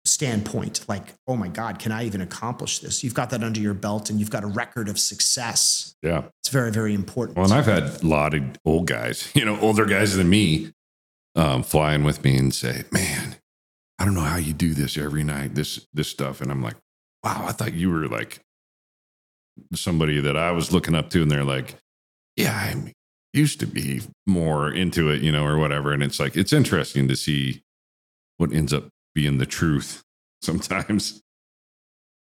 standpoint. 0.06 0.86
Like, 0.88 1.14
oh 1.28 1.36
my 1.36 1.50
God, 1.50 1.80
can 1.80 1.92
I 1.92 2.06
even 2.06 2.22
accomplish 2.22 2.80
this? 2.80 3.04
You've 3.04 3.14
got 3.14 3.30
that 3.30 3.44
under 3.44 3.60
your 3.60 3.74
belt 3.74 4.10
and 4.10 4.20
you've 4.20 4.30
got 4.32 4.44
a 4.44 4.48
record 4.48 4.90
of 4.90 4.98
success. 4.98 5.96
Yeah. 6.02 6.24
It's 6.42 6.50
very, 6.50 6.72
very 6.72 6.94
important. 6.94 7.38
Well, 7.38 7.46
and 7.46 7.54
I've 7.54 7.66
had 7.66 8.02
a 8.02 8.08
lot 8.08 8.34
of 8.34 8.44
old 8.66 8.88
guys, 8.88 9.30
you 9.36 9.46
know, 9.46 9.60
older 9.60 9.86
guys 9.86 10.16
than 10.16 10.30
me, 10.30 10.72
um, 11.36 11.62
flying 11.64 12.04
with 12.04 12.24
me 12.24 12.38
and 12.38 12.54
say, 12.54 12.86
"Man, 12.92 13.36
I 14.00 14.06
don't 14.06 14.16
know 14.16 14.22
how 14.22 14.38
you 14.38 14.54
do 14.54 14.74
this 14.74 14.98
every 14.98 15.24
night. 15.24 15.54
This 15.54 15.86
this 15.94 16.08
stuff." 16.08 16.42
And 16.42 16.50
I'm 16.50 16.64
like, 16.64 16.78
"Wow, 17.28 17.46
I 17.48 17.52
thought 17.52 17.74
you 17.74 17.92
were 17.92 18.08
like 18.08 18.40
somebody 19.74 20.22
that 20.22 20.38
I 20.38 20.52
was 20.52 20.72
looking 20.72 20.96
up 20.96 21.10
to." 21.12 21.22
And 21.22 21.30
they're 21.30 21.44
like, 21.44 21.76
"Yeah, 22.36 22.54
I 22.54 22.94
used 23.34 23.60
to 23.60 23.68
be 23.68 24.02
more 24.26 24.72
into 24.72 25.10
it, 25.10 25.22
you 25.22 25.32
know, 25.32 25.46
or 25.46 25.58
whatever." 25.58 25.92
And 25.92 26.02
it's 26.02 26.20
like 26.20 26.38
it's 26.38 26.54
interesting 26.54 27.08
to 27.08 27.16
see 27.16 27.64
what 28.38 28.54
ends 28.54 28.74
up 28.74 28.90
being 29.14 29.40
the 29.40 29.46
truth 29.46 30.04
sometimes 30.42 31.22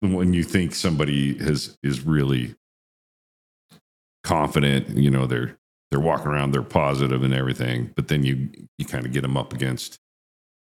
when 0.00 0.32
you 0.32 0.42
think 0.42 0.74
somebody 0.74 1.36
has 1.38 1.76
is 1.82 2.04
really 2.04 2.54
confident 4.24 4.88
you 4.96 5.10
know 5.10 5.26
they're 5.26 5.56
they're 5.90 6.00
walking 6.00 6.26
around 6.28 6.52
they're 6.52 6.62
positive 6.62 7.22
and 7.22 7.34
everything 7.34 7.90
but 7.94 8.08
then 8.08 8.24
you 8.24 8.48
you 8.78 8.84
kind 8.84 9.06
of 9.06 9.12
get 9.12 9.22
them 9.22 9.36
up 9.36 9.52
against 9.52 9.98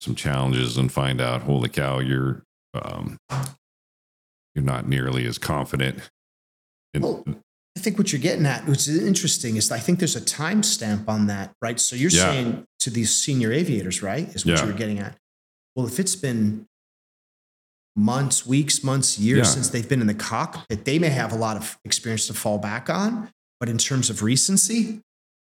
some 0.01 0.15
challenges 0.15 0.77
and 0.77 0.91
find 0.91 1.19
out 1.19 1.41
holy 1.41 1.69
cow 1.69 1.99
you're 1.99 2.43
um 2.73 3.17
you're 4.55 4.65
not 4.65 4.87
nearly 4.87 5.25
as 5.25 5.37
confident 5.37 5.99
and 6.93 7.03
Well, 7.03 7.23
I 7.77 7.81
think 7.81 7.97
what 7.97 8.11
you're 8.11 8.19
getting 8.21 8.45
at, 8.45 8.65
which 8.67 8.87
is 8.87 9.01
interesting, 9.03 9.55
is 9.55 9.71
I 9.71 9.77
think 9.79 9.99
there's 9.99 10.15
a 10.15 10.21
timestamp 10.21 11.07
on 11.07 11.27
that, 11.27 11.53
right? 11.61 11.79
So 11.79 11.95
you're 11.95 12.09
Yeah. 12.11 12.31
saying 12.31 12.63
to 12.79 12.89
these 12.89 13.15
senior 13.15 13.53
aviators, 13.53 14.01
right? 14.01 14.27
Is 14.35 14.45
what 14.45 14.55
Yeah. 14.57 14.65
you 14.65 14.71
were 14.71 14.77
getting 14.77 14.99
at. 14.99 15.15
Well, 15.75 15.85
if 15.87 15.99
it's 15.99 16.15
been 16.15 16.65
months, 17.95 18.45
weeks, 18.45 18.83
months, 18.83 19.19
years 19.19 19.47
Yeah. 19.47 19.53
since 19.53 19.69
they've 19.69 19.87
been 19.87 20.01
in 20.01 20.07
the 20.07 20.13
cockpit. 20.13 20.85
They 20.85 20.99
may 20.99 21.09
have 21.09 21.31
a 21.31 21.35
lot 21.35 21.57
of 21.57 21.77
experience 21.85 22.27
to 22.27 22.33
fall 22.33 22.57
back 22.57 22.89
on, 22.89 23.29
but 23.59 23.69
in 23.69 23.77
terms 23.77 24.09
of 24.09 24.23
recency, 24.23 25.01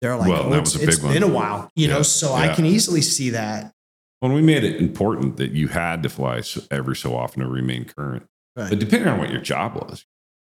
they're 0.00 0.17
like, 0.17 0.28
Well, 0.28 0.45
oh, 0.47 0.50
that 0.50 0.61
it's, 0.61 0.75
was 0.75 0.83
a 0.83 0.87
it's 0.88 0.97
big 0.97 1.05
one. 1.05 1.12
been 1.14 1.23
a 1.23 1.28
while, 1.28 1.71
you 1.76 1.88
know. 1.88 1.99
Yeah. 1.99 2.02
So 2.02 2.33
I 2.35 2.55
can 2.55 2.64
easily 2.64 3.02
see 3.02 3.31
that. 3.31 3.73
When 4.21 4.33
we 4.33 4.43
made 4.43 4.64
it 4.64 4.76
important 4.81 5.37
that 5.37 5.52
you 5.52 5.69
had 5.69 6.02
to 6.05 6.09
fly 6.09 6.43
every 6.71 6.97
so 6.97 7.14
often 7.17 7.43
to 7.43 7.49
remain 7.49 7.85
current. 7.85 8.26
Right. 8.59 8.71
But 8.71 8.81
depending 8.81 9.09
on 9.09 9.19
what 9.19 9.31
your 9.31 9.41
job 9.41 9.77
was, 9.77 10.05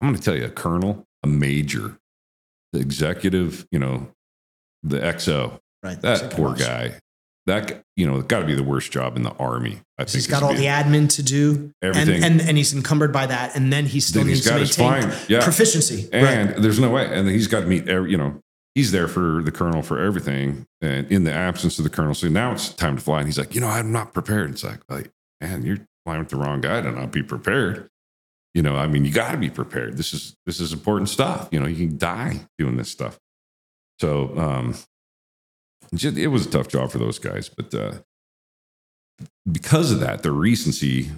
I'm 0.00 0.08
going 0.08 0.18
to 0.18 0.24
tell 0.24 0.34
you 0.34 0.46
a 0.46 0.50
colonel, 0.50 1.06
a 1.22 1.26
major, 1.26 1.98
the 2.72 2.80
executive, 2.80 3.66
you 3.70 3.78
know, 3.78 4.08
the 4.82 4.98
XO, 4.98 5.60
right. 5.82 6.00
that 6.00 6.30
poor 6.30 6.54
guy, 6.54 6.94
that, 7.44 7.82
you 7.96 8.06
know, 8.06 8.22
got 8.22 8.40
to 8.40 8.46
be 8.46 8.54
the 8.54 8.62
worst 8.62 8.90
job 8.90 9.16
in 9.16 9.22
the 9.22 9.32
army. 9.32 9.80
I 9.98 10.04
think 10.04 10.14
He's 10.14 10.26
got 10.26 10.42
all 10.42 10.54
the 10.54 10.64
admin 10.64 11.14
to 11.16 11.22
do, 11.22 11.72
Everything. 11.82 12.14
and, 12.14 12.40
and 12.40 12.48
and 12.48 12.56
he's 12.56 12.72
encumbered 12.72 13.12
by 13.12 13.26
that, 13.26 13.54
and 13.54 13.70
then 13.70 13.84
he 13.84 14.00
still 14.00 14.22
Then 14.22 14.30
he's 14.30 14.50
needs 14.50 14.76
to 14.76 14.82
maintain. 14.90 15.18
Yeah. 15.28 15.44
proficiency. 15.44 16.08
And 16.10 16.48
right. 16.50 16.62
there's 16.62 16.80
no 16.80 16.88
way. 16.88 17.06
And 17.06 17.28
he's 17.28 17.48
got 17.48 17.60
to 17.60 17.66
meet, 17.66 17.86
every, 17.86 18.10
you 18.10 18.16
know, 18.16 18.40
he's 18.74 18.92
there 18.92 19.08
for 19.08 19.42
the 19.42 19.52
colonel 19.52 19.82
for 19.82 19.98
everything. 19.98 20.64
And 20.80 21.10
in 21.12 21.24
the 21.24 21.32
absence 21.32 21.78
of 21.78 21.84
the 21.84 21.90
colonel, 21.90 22.14
so 22.14 22.28
now 22.28 22.52
it's 22.52 22.70
time 22.70 22.96
to 22.96 23.02
fly. 23.02 23.18
And 23.18 23.28
he's 23.28 23.38
like, 23.38 23.54
you 23.54 23.60
know, 23.60 23.68
I'm 23.68 23.92
not 23.92 24.14
prepared. 24.14 24.50
It's 24.52 24.64
like, 24.64 24.80
like 24.88 25.10
man, 25.42 25.62
you're 25.62 25.78
flying 26.04 26.20
with 26.20 26.28
the 26.28 26.36
wrong 26.36 26.60
guy 26.60 26.80
to 26.80 26.90
not 26.90 27.12
be 27.12 27.22
prepared. 27.22 27.88
You 28.54 28.62
know, 28.62 28.76
I 28.76 28.86
mean, 28.86 29.04
you 29.04 29.12
got 29.12 29.32
to 29.32 29.38
be 29.38 29.50
prepared. 29.50 29.96
This 29.96 30.12
is 30.12 30.34
this 30.44 30.60
is 30.60 30.72
important 30.72 31.08
stuff. 31.08 31.48
You 31.52 31.60
know, 31.60 31.66
you 31.66 31.88
can 31.88 31.98
die 31.98 32.40
doing 32.58 32.76
this 32.76 32.90
stuff. 32.90 33.18
So, 34.00 34.36
um, 34.36 34.74
just, 35.94 36.16
it 36.16 36.28
was 36.28 36.46
a 36.46 36.50
tough 36.50 36.68
job 36.68 36.90
for 36.90 36.98
those 36.98 37.18
guys, 37.18 37.48
but 37.48 37.74
uh, 37.74 37.92
because 39.50 39.92
of 39.92 40.00
that, 40.00 40.22
the 40.22 40.32
recency, 40.32 41.10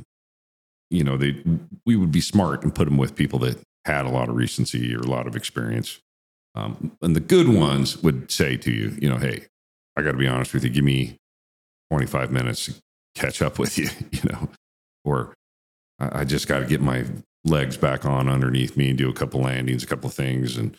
you 0.91 1.05
know, 1.05 1.17
they 1.17 1.43
we 1.87 1.97
would 1.97 2.12
be 2.12 2.21
smart 2.21 2.62
and 2.62 2.75
put 2.75 2.85
them 2.87 2.97
with 2.97 3.15
people 3.15 3.39
that 3.41 3.59
had 3.85 4.05
a 4.05 4.11
lot 4.11 4.29
of 4.29 4.37
recency 4.37 4.95
or 4.95 5.01
a 5.01 5.07
lot 5.07 5.27
of 5.27 5.37
experience. 5.37 6.01
Um, 6.55 6.93
and 7.01 7.17
the 7.17 7.21
good 7.21 7.49
ones 7.49 8.03
would 8.03 8.31
say 8.31 8.57
to 8.59 8.71
you, 8.71 8.97
you 9.01 9.09
know, 9.09 9.17
hey, 9.17 9.47
I 9.97 10.03
got 10.03 10.12
to 10.12 10.19
be 10.19 10.27
honest 10.27 10.53
with 10.53 10.65
you, 10.65 10.71
give 10.71 10.85
me 10.85 11.17
25 11.91 12.31
minutes 12.31 12.67
to 12.67 12.75
catch 13.15 13.41
up 13.43 13.59
with 13.59 13.79
you, 13.79 13.89
you 14.11 14.21
know, 14.31 14.49
or 15.05 15.35
I, 15.99 16.21
I 16.21 16.25
just 16.25 16.49
got 16.49 16.61
to 16.61 16.67
get 16.67 16.81
my 16.81 17.05
legs 17.45 17.77
back 17.77 18.05
on 18.05 18.29
underneath 18.29 18.77
me 18.77 18.91
and 18.91 18.99
do 18.99 19.09
a 19.09 19.13
couple 19.13 19.41
landings, 19.41 19.83
a 19.83 19.87
couple 19.87 20.09
of 20.09 20.15
things, 20.15 20.57
and 20.57 20.79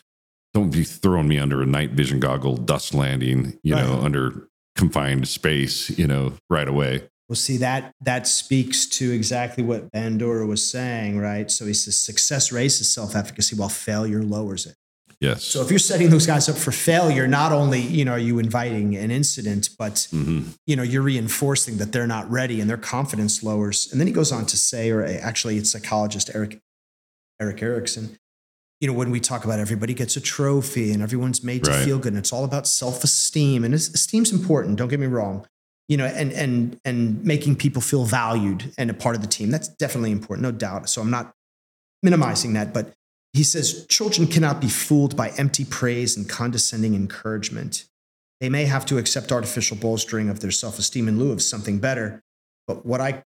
don't 0.52 0.70
be 0.70 0.84
throwing 0.84 1.28
me 1.28 1.38
under 1.38 1.62
a 1.62 1.66
night 1.66 1.90
vision 1.90 2.20
goggle 2.20 2.56
dust 2.56 2.94
landing, 2.94 3.58
you 3.62 3.74
know, 3.74 4.00
under 4.00 4.48
confined 4.76 5.28
space, 5.28 5.90
you 5.98 6.06
know, 6.06 6.34
right 6.48 6.68
away. 6.68 7.08
Well, 7.28 7.36
see 7.36 7.56
that 7.58 7.92
that 8.02 8.26
speaks 8.26 8.86
to 8.86 9.10
exactly 9.10 9.64
what 9.64 9.90
Bandura 9.90 10.46
was 10.46 10.70
saying, 10.70 11.18
right? 11.18 11.50
So 11.50 11.64
he 11.64 11.72
says 11.72 11.98
success 11.98 12.52
raises 12.52 12.92
self-efficacy 12.92 13.56
while 13.56 13.70
failure 13.70 14.22
lowers 14.22 14.66
it. 14.66 14.74
Yes. 15.20 15.44
So 15.44 15.62
if 15.62 15.70
you're 15.70 15.78
setting 15.78 16.10
those 16.10 16.26
guys 16.26 16.48
up 16.48 16.56
for 16.56 16.72
failure, 16.72 17.26
not 17.26 17.52
only 17.52 17.80
you 17.80 18.04
know 18.04 18.12
are 18.12 18.18
you 18.18 18.38
inviting 18.38 18.96
an 18.96 19.10
incident, 19.10 19.70
but 19.78 20.08
Mhm. 20.12 20.44
you 20.66 20.76
know 20.76 20.82
you're 20.82 21.02
reinforcing 21.02 21.76
that 21.78 21.92
they're 21.92 22.06
not 22.06 22.30
ready 22.30 22.60
and 22.60 22.68
their 22.68 22.76
confidence 22.76 23.42
lowers. 23.42 23.88
And 23.90 24.00
then 24.00 24.06
he 24.06 24.12
goes 24.12 24.32
on 24.32 24.46
to 24.46 24.56
say, 24.56 24.90
or 24.90 25.04
actually, 25.04 25.56
it's 25.58 25.70
psychologist 25.70 26.30
Erik 26.34 26.60
Erik 27.40 27.62
Erikson. 27.62 28.16
You 28.80 28.88
know, 28.88 28.94
when 28.94 29.10
we 29.10 29.20
talk 29.20 29.44
about 29.44 29.58
everybody 29.60 29.94
gets 29.94 30.16
a 30.16 30.20
trophy 30.20 30.92
and 30.92 31.02
everyone's 31.02 31.42
made 31.42 31.64
to 31.64 31.72
feel 31.84 31.98
good, 31.98 32.12
and 32.12 32.18
it's 32.18 32.32
all 32.32 32.44
about 32.44 32.66
self-esteem. 32.66 33.64
And 33.64 33.72
esteem's 33.74 34.32
important. 34.32 34.76
Don't 34.76 34.88
get 34.88 35.00
me 35.00 35.06
wrong. 35.06 35.46
You 35.88 35.96
know, 35.98 36.06
and 36.06 36.32
and 36.32 36.78
and 36.84 37.24
making 37.24 37.56
people 37.56 37.80
feel 37.82 38.04
valued 38.04 38.72
and 38.78 38.90
a 38.90 38.94
part 38.94 39.14
of 39.16 39.22
the 39.22 39.28
team. 39.28 39.50
That's 39.50 39.68
definitely 39.68 40.12
important, 40.12 40.42
no 40.42 40.50
doubt. 40.52 40.88
So 40.88 41.00
I'm 41.02 41.10
not 41.10 41.32
minimizing 42.02 42.52
that, 42.54 42.72
but 42.74 42.92
he 43.34 43.42
says 43.42 43.84
children 43.86 44.26
cannot 44.26 44.60
be 44.60 44.68
fooled 44.68 45.16
by 45.16 45.30
empty 45.30 45.64
praise 45.64 46.16
and 46.16 46.28
condescending 46.28 46.94
encouragement. 46.94 47.84
They 48.40 48.48
may 48.48 48.64
have 48.64 48.86
to 48.86 48.98
accept 48.98 49.32
artificial 49.32 49.76
bolstering 49.76 50.30
of 50.30 50.40
their 50.40 50.50
self 50.50 50.78
esteem 50.78 51.08
in 51.08 51.18
lieu 51.18 51.32
of 51.32 51.42
something 51.42 51.78
better, 51.80 52.22
but 52.66 52.86
what 52.86 53.00
I 53.00 53.24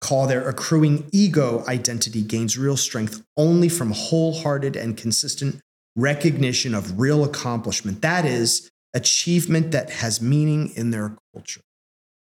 call 0.00 0.26
their 0.26 0.46
accruing 0.48 1.08
ego 1.10 1.64
identity 1.66 2.22
gains 2.22 2.58
real 2.58 2.76
strength 2.76 3.24
only 3.36 3.68
from 3.68 3.92
wholehearted 3.92 4.76
and 4.76 4.96
consistent 4.96 5.60
recognition 5.96 6.74
of 6.74 7.00
real 7.00 7.24
accomplishment. 7.24 8.02
That 8.02 8.26
is, 8.26 8.70
achievement 8.92 9.72
that 9.72 9.90
has 9.90 10.20
meaning 10.20 10.70
in 10.76 10.90
their 10.90 11.16
culture. 11.32 11.62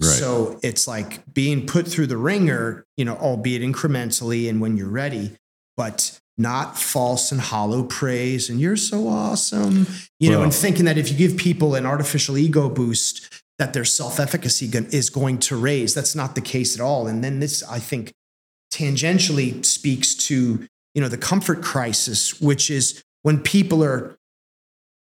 Right. 0.01 0.09
So 0.09 0.59
it's 0.63 0.87
like 0.87 1.31
being 1.31 1.67
put 1.67 1.87
through 1.87 2.07
the 2.07 2.17
ringer, 2.17 2.83
you 2.97 3.05
know, 3.05 3.15
albeit 3.17 3.61
incrementally 3.61 4.49
and 4.49 4.59
when 4.59 4.75
you're 4.75 4.89
ready, 4.89 5.37
but 5.77 6.19
not 6.41 6.77
false 6.77 7.31
and 7.31 7.39
hollow 7.39 7.83
praise 7.83 8.49
and 8.49 8.59
you're 8.59 8.75
so 8.75 9.07
awesome, 9.07 9.87
you 10.19 10.29
know, 10.29 10.37
Well- 10.37 10.45
and 10.45 10.53
thinking 10.53 10.85
that 10.85 10.97
if 10.97 11.09
you 11.11 11.17
give 11.17 11.37
people 11.37 11.75
an 11.75 11.85
artificial 11.85 12.37
ego 12.37 12.69
boost, 12.69 13.29
that 13.59 13.73
their 13.73 13.85
self-efficacy 13.85 14.71
is 14.91 15.11
going 15.11 15.37
to 15.37 15.55
raise. 15.55 15.93
That's 15.93 16.15
not 16.15 16.33
the 16.33 16.41
case 16.41 16.73
at 16.75 16.81
all. 16.81 17.05
And 17.05 17.23
then 17.23 17.39
this, 17.39 17.61
I 17.63 17.77
think, 17.77 18.11
tangentially 18.73 19.63
speaks 19.63 20.15
to 20.15 20.67
you 20.95 21.01
know 21.01 21.07
the 21.07 21.17
comfort 21.17 21.61
crisis, 21.61 22.41
which 22.41 22.71
is 22.71 23.03
when 23.21 23.39
people 23.39 23.83
are 23.83 24.17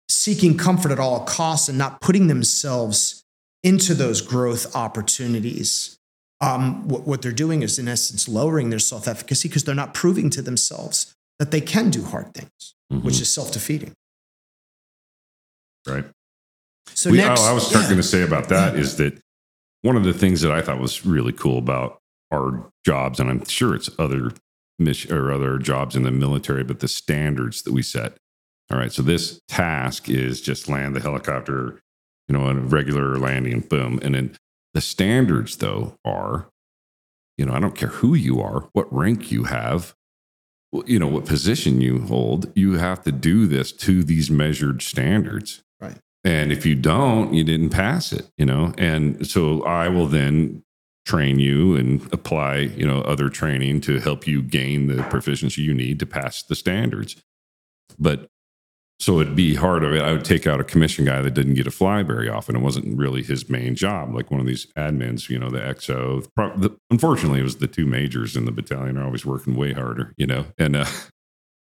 seeking 0.09 0.57
comfort 0.57 0.91
at 0.91 0.99
all 0.99 1.21
costs 1.21 1.69
and 1.69 1.77
not 1.77 2.01
putting 2.01 2.27
themselves 2.27 3.23
into 3.63 3.93
those 3.93 4.21
growth 4.21 4.75
opportunities. 4.75 5.97
Um, 6.39 6.87
what, 6.87 7.07
what 7.07 7.21
they're 7.21 7.31
doing 7.31 7.61
is, 7.61 7.77
in 7.77 7.87
essence, 7.87 8.27
lowering 8.27 8.69
their 8.69 8.79
self 8.79 9.07
efficacy 9.07 9.47
because 9.47 9.63
they're 9.63 9.75
not 9.75 9.93
proving 9.93 10.29
to 10.31 10.41
themselves 10.41 11.15
that 11.41 11.49
they 11.49 11.59
can 11.59 11.89
do 11.89 12.03
hard 12.03 12.31
things, 12.35 12.75
Mhm. 12.93 13.01
which 13.01 13.19
is 13.19 13.33
self 13.33 13.51
defeating. 13.51 13.93
right. 15.87 16.05
So 16.93 17.09
We- 17.09 17.17
next, 17.17 17.41
oh, 17.41 17.45
I 17.45 17.53
was 17.53 17.71
yeah. 17.71 17.81
going 17.85 17.97
to 17.97 18.03
say 18.03 18.21
about 18.21 18.49
that 18.49 18.75
is 18.75 18.97
that 18.97 19.19
one 19.81 19.95
of 19.97 20.03
the 20.03 20.13
things 20.13 20.41
that 20.41 20.51
I 20.51 20.61
thought 20.61 20.79
was 20.79 21.03
really 21.03 21.31
cool 21.33 21.57
about 21.57 21.99
our 22.31 22.71
jobs, 22.85 23.19
and 23.19 23.27
I'm 23.31 23.43
sure 23.45 23.73
it's 23.73 23.89
other 23.97 24.31
mission 24.77 25.11
or 25.11 25.31
other 25.31 25.57
jobs 25.57 25.95
in 25.95 26.03
the 26.03 26.11
military, 26.11 26.63
but 26.63 26.81
the 26.81 26.87
standards 26.87 27.63
that 27.63 27.73
we 27.73 27.81
set. 27.81 28.19
All 28.71 28.77
right, 28.77 28.93
so 28.93 29.01
this 29.01 29.41
task 29.47 30.07
is 30.07 30.39
just 30.39 30.69
land 30.69 30.95
the 30.95 30.99
helicopter, 31.01 31.81
you 32.27 32.33
know, 32.37 32.43
on 32.43 32.57
a 32.59 32.61
regular 32.61 33.17
landing, 33.17 33.61
boom, 33.61 33.99
and 34.03 34.13
then 34.13 34.37
the 34.75 34.81
standards 34.81 35.57
though 35.57 35.97
are, 36.05 36.51
you 37.39 37.45
know, 37.47 37.53
I 37.53 37.59
don't 37.59 37.75
care 37.75 37.89
who 37.89 38.13
you 38.13 38.39
are, 38.39 38.69
what 38.73 38.93
rank 38.93 39.31
you 39.31 39.45
have, 39.45 39.95
you 40.85 40.99
know, 40.99 41.07
what 41.07 41.25
position 41.25 41.81
you 41.81 42.01
hold, 42.01 42.51
you 42.55 42.73
have 42.73 43.03
to 43.03 43.11
do 43.11 43.47
this 43.47 43.71
to 43.73 44.03
these 44.03 44.31
measured 44.31 44.81
standards. 44.81 45.63
Right. 45.79 45.97
And 46.23 46.51
if 46.51 46.65
you 46.65 46.75
don't, 46.75 47.33
you 47.33 47.43
didn't 47.43 47.71
pass 47.71 48.13
it, 48.13 48.29
you 48.37 48.45
know? 48.45 48.73
And 48.77 49.27
so 49.27 49.63
I 49.63 49.89
will 49.89 50.07
then 50.07 50.63
train 51.05 51.39
you 51.39 51.75
and 51.75 52.01
apply, 52.13 52.57
you 52.57 52.85
know, 52.85 53.01
other 53.01 53.27
training 53.27 53.81
to 53.81 53.99
help 53.99 54.27
you 54.27 54.41
gain 54.41 54.87
the 54.87 55.03
proficiency 55.03 55.61
you 55.61 55.73
need 55.73 55.99
to 55.99 56.05
pass 56.05 56.43
the 56.43 56.55
standards. 56.55 57.15
But 57.99 58.27
so 59.01 59.19
it'd 59.19 59.35
be 59.35 59.55
hard 59.55 59.83
of 59.83 59.93
it. 59.93 60.03
I 60.03 60.11
would 60.11 60.23
take 60.23 60.45
out 60.45 60.59
a 60.59 60.63
commission 60.63 61.05
guy 61.05 61.21
that 61.21 61.33
didn't 61.33 61.55
get 61.55 61.63
to 61.63 61.71
fly 61.71 62.03
very 62.03 62.29
often. 62.29 62.55
It 62.55 62.59
wasn't 62.59 62.95
really 62.95 63.23
his 63.23 63.49
main 63.49 63.73
job. 63.73 64.13
Like 64.13 64.29
one 64.29 64.39
of 64.39 64.45
these 64.45 64.67
admins, 64.77 65.27
you 65.27 65.39
know, 65.39 65.49
the 65.49 65.57
XO. 65.57 66.27
The, 66.35 66.77
unfortunately, 66.91 67.39
it 67.39 67.43
was 67.43 67.57
the 67.57 67.65
two 67.65 67.87
majors 67.87 68.35
in 68.35 68.45
the 68.45 68.51
battalion 68.51 68.99
are 68.99 69.05
always 69.05 69.25
working 69.25 69.55
way 69.55 69.73
harder, 69.73 70.13
you 70.17 70.27
know, 70.27 70.45
and 70.59 70.75
uh, 70.75 70.85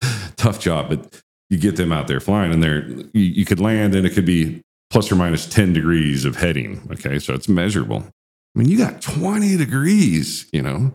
tough 0.37 0.59
job. 0.59 0.89
But 0.89 1.21
you 1.49 1.59
get 1.59 1.77
them 1.77 1.93
out 1.93 2.09
there 2.09 2.19
flying, 2.19 2.53
and 2.53 2.61
they're 2.61 2.89
you, 2.89 3.23
you 3.23 3.45
could 3.45 3.61
land, 3.61 3.95
and 3.95 4.05
it 4.05 4.15
could 4.15 4.27
be 4.27 4.61
plus 4.91 5.13
or 5.13 5.15
minus 5.15 5.47
ten 5.47 5.73
degrees 5.73 6.25
of 6.25 6.35
heading. 6.35 6.89
Okay, 6.91 7.21
so 7.21 7.35
it's 7.35 7.49
measurable. 7.49 8.03
I 8.05 8.59
mean, 8.59 8.69
you 8.69 8.77
got 8.77 9.01
twenty 9.01 9.57
degrees, 9.57 10.49
you 10.53 10.61
know, 10.61 10.93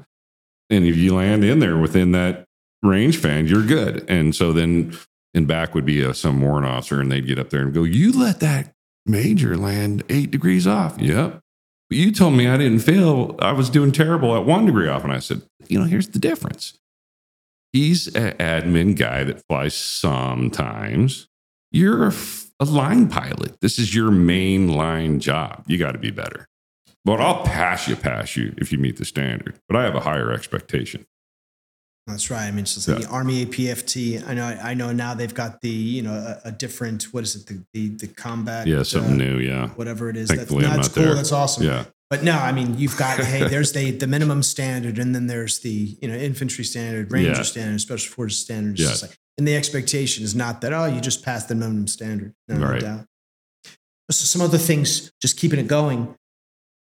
and 0.70 0.86
if 0.86 0.98
you 0.98 1.16
land 1.16 1.46
in 1.46 1.60
there 1.60 1.78
within 1.78 2.12
that 2.12 2.44
range 2.82 3.18
fan, 3.18 3.48
you're 3.48 3.66
good. 3.66 4.04
And 4.10 4.36
so 4.36 4.52
then 4.52 4.94
in 5.34 5.46
back 5.46 5.74
would 5.74 5.86
be 5.86 6.02
a, 6.02 6.14
some 6.14 6.42
warrant 6.42 6.68
officer, 6.68 7.02
and 7.02 7.12
they'd 7.12 7.28
get 7.28 7.40
up 7.40 7.50
there 7.50 7.62
and 7.62 7.74
go, 7.74 7.84
"You 7.84 8.12
let 8.12 8.40
that 8.40 8.74
major 9.06 9.58
land 9.58 10.04
eight 10.10 10.32
degrees 10.32 10.68
off." 10.68 11.00
Yep. 11.00 11.40
But 11.90 11.98
you 11.98 12.12
told 12.12 12.34
me 12.34 12.48
I 12.48 12.58
didn't 12.58 12.80
fail. 12.80 13.36
I 13.40 13.52
was 13.52 13.70
doing 13.70 13.92
terrible 13.92 14.36
at 14.36 14.46
one 14.46 14.66
degree 14.66 14.88
off. 14.88 15.04
And 15.04 15.14
I 15.14 15.20
said, 15.20 15.44
you 15.68 15.78
know, 15.78 15.86
here's 15.86 16.08
the 16.08 16.18
difference. 16.18 16.80
He's 17.72 18.08
an 18.16 18.32
admin 18.38 18.98
guy 18.98 19.24
that 19.24 19.44
flies 19.48 19.76
sometimes. 19.76 21.28
You're 21.72 22.12
a 22.60 22.66
line 22.66 23.10
pilot. 23.10 23.58
This 23.62 23.78
is 23.78 23.94
your 23.94 24.12
main 24.12 24.70
line 24.70 25.20
job. 25.20 25.66
You 25.68 25.78
got 25.78 25.92
to 25.92 26.00
be 26.00 26.12
better. 26.12 26.48
But 27.06 27.20
I'll 27.20 27.44
pass 27.44 27.88
you, 27.88 27.96
pass 27.96 28.36
you 28.38 28.54
if 28.58 28.72
you 28.72 28.78
meet 28.78 28.98
the 28.98 29.06
standard. 29.06 29.60
But 29.68 29.78
I 29.78 29.84
have 29.84 29.96
a 29.96 30.00
higher 30.02 30.32
expectation. 30.32 31.06
That's 32.08 32.30
right. 32.30 32.44
I 32.48 32.52
mean, 32.52 32.60
it's 32.64 32.76
just 32.76 32.88
like 32.88 33.00
Yeah. 33.00 33.06
the 33.08 33.12
Army 33.14 33.46
APFT. 33.46 34.28
I 34.28 34.34
know. 34.34 34.46
I 34.46 34.74
know 34.74 34.92
now 34.92 35.14
they've 35.14 35.34
got 35.34 35.62
the 35.62 35.70
you 35.70 36.02
know 36.02 36.14
a, 36.14 36.50
a 36.50 36.52
different 36.52 37.04
what 37.14 37.24
is 37.24 37.36
it 37.36 37.46
the 37.48 37.64
the, 37.74 37.90
the 37.96 38.08
combat 38.08 38.68
Yeah, 38.68 38.84
something 38.84 39.14
uh, 39.14 39.16
new. 39.26 39.40
Yeah. 39.40 39.70
whatever 39.70 40.10
it 40.10 40.18
is. 40.18 40.28
That's, 40.30 40.52
no, 40.52 40.60
that's 40.60 40.90
cool. 40.90 41.04
there. 41.04 41.16
That's 41.16 41.32
awesome. 41.32 41.64
Yeah. 41.66 41.86
But 42.10 42.24
no, 42.24 42.34
I 42.38 42.52
mean, 42.52 42.78
you've 42.78 42.98
got 42.98 43.20
hey, 43.20 43.48
there's 43.54 43.72
the 43.72 43.92
the 43.92 44.08
minimum 44.08 44.44
standard, 44.44 45.00
and 45.00 45.16
then 45.16 45.28
there's 45.28 45.60
the 45.62 45.98
you 46.02 46.08
know 46.10 46.16
infantry 46.16 46.66
standard, 46.66 47.12
ranger 47.12 47.32
Yeah. 47.32 47.42
standard, 47.44 47.80
special 47.80 48.12
forces 48.14 48.40
standard. 48.40 48.80
Yeah. 48.80 48.94
like- 49.02 49.18
and 49.40 49.48
the 49.48 49.56
expectation 49.56 50.24
is 50.24 50.36
not 50.36 50.62
that 50.62 50.74
oh, 50.74 50.86
you 50.86 51.02
just 51.02 51.24
passed 51.24 51.48
the 51.48 51.56
minimum 51.56 51.88
standard. 51.88 52.34
No, 52.48 52.58
no 52.58 52.80
doubt. 52.80 53.06
So 54.12 54.26
some 54.26 54.42
other 54.42 54.60
things, 54.60 55.12
just 55.22 55.38
keeping 55.38 55.58
it 55.58 55.68
going, 55.68 56.14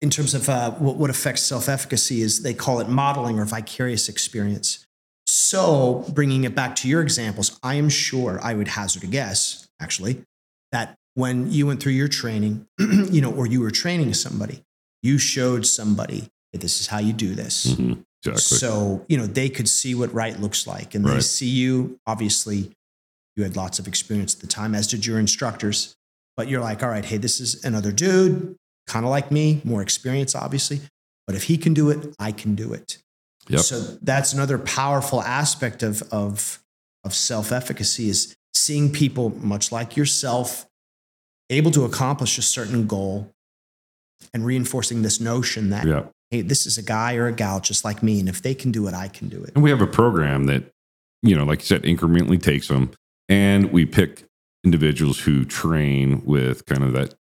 in 0.02 0.10
terms 0.10 0.34
of 0.34 0.50
uh, 0.50 0.72
what, 0.72 0.96
what 0.96 1.10
affects 1.12 1.44
self-efficacy 1.44 2.22
is 2.22 2.42
they 2.42 2.56
call 2.56 2.80
it 2.80 2.90
modeling 2.90 3.38
or 3.38 3.46
vicarious 3.46 4.10
experience. 4.10 4.88
So 5.26 6.06
bringing 6.14 6.44
it 6.44 6.56
back 6.56 6.76
to 6.78 6.88
your 6.88 7.02
examples, 7.02 7.60
I 7.64 7.76
am 7.76 7.90
sure 7.90 8.40
I 8.42 8.54
would 8.54 8.68
hazard 8.70 9.04
a 9.04 9.08
guess, 9.08 9.68
actually, 9.80 10.24
that 10.72 10.96
when 11.16 11.52
you 11.52 11.68
went 11.68 11.82
through 11.82 11.94
your 11.94 12.08
training, 12.08 12.68
you 12.80 13.22
know, 13.22 13.32
or 13.34 13.46
you 13.48 13.62
were 13.62 13.72
training 13.72 14.14
somebody, 14.14 14.64
you 15.04 15.18
showed 15.18 15.66
somebody 15.66 16.30
that 16.54 16.62
this 16.62 16.80
is 16.82 16.88
how 16.88 17.00
you 17.00 17.14
do 17.14 17.34
this. 17.36 17.68
Mhm. 17.68 18.04
Exactly. 18.24 18.58
So, 18.60 19.04
you 19.10 19.18
know, 19.18 19.26
they 19.26 19.50
could 19.50 19.68
see 19.68 19.96
what 19.96 20.14
right 20.14 20.40
looks 20.40 20.68
like 20.68 20.94
and 20.94 21.04
they 21.04 21.22
see 21.22 21.48
you. 21.50 22.00
Obviously, 22.06 22.72
you 23.36 23.42
had 23.44 23.56
lots 23.56 23.80
of 23.80 23.88
experience 23.88 24.36
at 24.36 24.42
the 24.42 24.48
time, 24.48 24.76
as 24.76 24.86
did 24.86 25.06
your 25.08 25.18
instructors. 25.20 25.96
But 26.38 26.48
you're 26.48 26.62
like, 26.62 26.84
all 26.84 26.90
right, 26.90 27.04
hey, 27.04 27.18
this 27.18 27.40
is 27.40 27.64
another 27.66 27.92
dude, 27.92 28.56
kind 28.86 29.06
of 29.06 29.10
like 29.10 29.32
me, 29.32 29.60
more 29.64 29.82
experience, 29.82 30.36
obviously. 30.36 30.82
But 31.26 31.36
if 31.36 31.44
he 31.46 31.58
can 31.58 31.74
do 31.74 31.90
it, 31.90 32.14
I 32.20 32.32
can 32.32 32.54
do 32.54 32.74
it. 32.74 33.00
Yep. 33.48 33.60
So 33.62 33.80
that's 34.02 34.34
another 34.34 34.58
powerful 34.58 35.22
aspect 35.22 35.84
of, 35.84 36.04
of, 36.12 36.60
of 37.04 37.14
self 37.14 37.52
efficacy 37.52 38.10
is 38.10 38.36
seeing 38.54 38.92
people, 38.92 39.30
much 39.30 39.72
like 39.72 39.98
yourself, 39.98 40.68
able 41.50 41.72
to 41.72 41.84
accomplish 41.84 42.38
a 42.38 42.42
certain 42.42 42.88
goal 42.88 43.32
and 44.34 44.46
reinforcing 44.46 45.02
this 45.02 45.20
notion 45.20 45.70
that 45.72 45.86
yeah. 45.86 46.04
hey, 46.30 46.42
this 46.42 46.66
is 46.66 46.78
a 46.78 46.84
guy 46.84 47.16
or 47.16 47.28
a 47.28 47.32
gal 47.32 47.60
just 47.60 47.84
like 47.84 48.02
me. 48.02 48.20
And 48.20 48.30
if 48.30 48.42
they 48.42 48.54
can 48.54 48.72
do 48.72 48.88
it, 48.88 48.94
I 48.94 49.08
can 49.08 49.30
do 49.30 49.44
it. 49.44 49.52
And 49.56 49.64
we 49.64 49.70
have 49.70 49.82
a 49.82 49.88
program 49.88 50.46
that, 50.46 50.64
you 51.22 51.36
know, 51.36 51.44
like 51.44 51.60
you 51.60 51.66
said, 51.66 51.84
incrementally 51.84 52.42
takes 52.42 52.68
them, 52.68 52.92
and 53.30 53.72
we 53.72 53.86
pick 53.86 54.24
individuals 54.64 55.20
who 55.20 55.46
train 55.46 56.24
with 56.26 56.66
kind 56.66 56.84
of 56.84 56.94
that. 56.94 57.16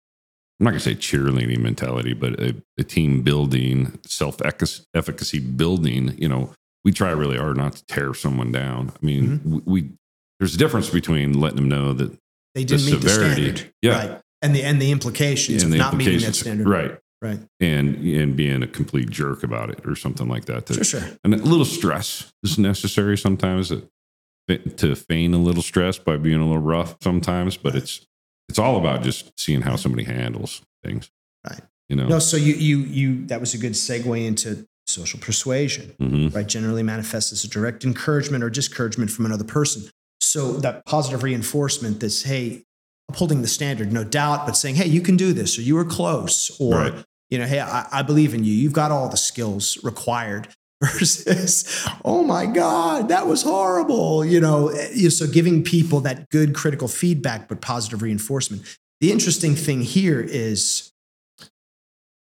I'm 0.61 0.65
not 0.65 0.71
going 0.73 0.81
to 0.81 0.85
say 0.85 0.95
cheerleading 0.95 1.61
mentality, 1.61 2.13
but 2.13 2.39
a, 2.39 2.55
a 2.79 2.85
team 2.85 3.23
building, 3.23 3.99
self 4.05 4.41
efficacy 4.45 5.39
building. 5.41 6.15
You 6.19 6.29
know, 6.29 6.53
we 6.85 6.93
try 6.93 7.11
really 7.13 7.39
hard 7.39 7.57
not 7.57 7.77
to 7.77 7.87
tear 7.87 8.13
someone 8.13 8.53
down. 8.53 8.93
I 9.03 9.05
mean, 9.07 9.39
Mm-hmm. 9.39 9.53
we, 9.55 9.61
we 9.83 9.91
there's 10.39 10.55
a 10.55 10.59
difference 10.59 10.89
between 10.91 11.39
letting 11.41 11.57
them 11.57 11.69
know 11.69 11.93
that 11.95 12.13
They 12.55 12.65
didn't 12.65 12.87
The 12.87 12.93
meet 12.93 13.01
the 13.03 13.09
standard. 13.09 13.73
Yeah. 13.83 13.93
Right. 14.11 14.21
And 14.43 14.55
the, 14.55 14.63
and 14.63 14.81
the 14.81 14.91
implications 14.91 15.63
and 15.63 15.73
of 15.73 15.79
the 15.79 15.85
not 15.85 15.97
meeting 15.97 16.21
that 16.21 16.35
standard. 16.35 16.67
right, 16.67 16.99
Right. 17.23 17.41
and 17.61 17.97
and 17.97 18.35
being 18.37 18.63
a 18.63 18.67
complete 18.67 19.11
jerk 19.11 19.43
about 19.43 19.69
it 19.71 19.81
or 19.87 19.95
something 19.97 20.29
like 20.29 20.47
that. 20.47 20.65
that 20.67 20.75
Sure, 20.75 21.01
sure. 21.01 21.11
and 21.25 21.35
a 21.35 21.37
little 21.39 21.67
stress 21.67 22.33
is 22.43 22.59
necessary 22.59 23.19
sometimes 23.19 23.69
to, 23.69 24.59
to 24.77 24.95
feign 24.97 25.35
a 25.35 25.39
little 25.39 25.63
stress 25.63 25.99
by 25.99 26.17
being 26.17 26.41
a 26.41 26.47
little 26.47 26.63
rough 26.63 26.97
sometimes 27.03 27.57
but 27.59 27.75
it's 27.75 28.07
it's 28.51 28.59
all 28.59 28.77
about 28.77 29.03
just 29.03 29.39
seeing 29.41 29.63
how 29.63 29.77
somebody 29.77 30.05
handles 30.05 30.61
things 30.85 31.11
Right. 31.49 31.61
you 31.89 31.97
know 31.97 32.07
No, 32.09 32.19
so 32.19 32.37
you, 32.37 32.55
you, 32.55 32.79
you, 32.81 33.27
that 33.27 33.41
was 33.41 33.55
a 33.55 33.59
good 33.59 33.73
segue 33.73 34.27
into 34.27 34.67
social 34.87 35.21
persuasion, 35.21 35.93
Mhm. 36.01 36.35
right? 36.35 36.47
Generally 36.47 36.83
manifests 36.83 37.33
as 37.33 37.45
a 37.45 37.49
direct 37.49 37.85
encouragement 37.85 38.43
or 38.45 38.51
discouragement 38.51 39.11
from 39.11 39.25
another 39.25 39.45
person. 39.45 39.85
So 40.21 40.55
that 40.65 40.85
positive 40.85 41.23
reinforcement 41.23 42.01
that's, 42.01 42.23
hey, 42.23 42.65
upholding 43.09 43.41
the 43.43 43.49
standard, 43.49 43.93
no 43.93 44.03
doubt, 44.05 44.47
but 44.47 44.57
saying, 44.57 44.75
hey, 44.75 44.87
you 44.89 45.01
can 45.01 45.17
do 45.17 45.33
this, 45.33 45.57
or 45.59 45.63
you 45.63 45.75
were 45.77 45.85
close, 45.85 46.51
or, 46.61 46.75
Right. 46.77 46.95
you 47.31 47.39
know, 47.39 47.47
hey, 47.47 47.61
I, 47.61 47.87
I 47.93 48.03
believe 48.03 48.35
in 48.35 48.43
you. 48.45 48.53
You've 48.53 48.73
got 48.73 48.91
all 48.91 49.09
the 49.09 49.17
skills 49.17 49.79
required. 49.85 50.49
Versus, 50.83 51.87
oh 52.07 52.23
my 52.25 52.47
God, 52.47 53.09
that 53.09 53.27
was 53.27 53.43
horrible. 53.43 54.25
You 54.25 54.41
know, 54.41 54.69
eh, 54.69 55.11
so 55.11 55.27
giving 55.27 55.63
people 55.63 56.01
that 56.01 56.31
good 56.31 56.55
critical 56.55 56.89
feedback, 56.89 57.49
but 57.49 57.61
positive 57.61 58.01
reinforcement. 58.01 58.63
The 59.01 59.13
interesting 59.13 59.55
thing 59.55 59.83
here 59.83 60.21
is 60.21 60.91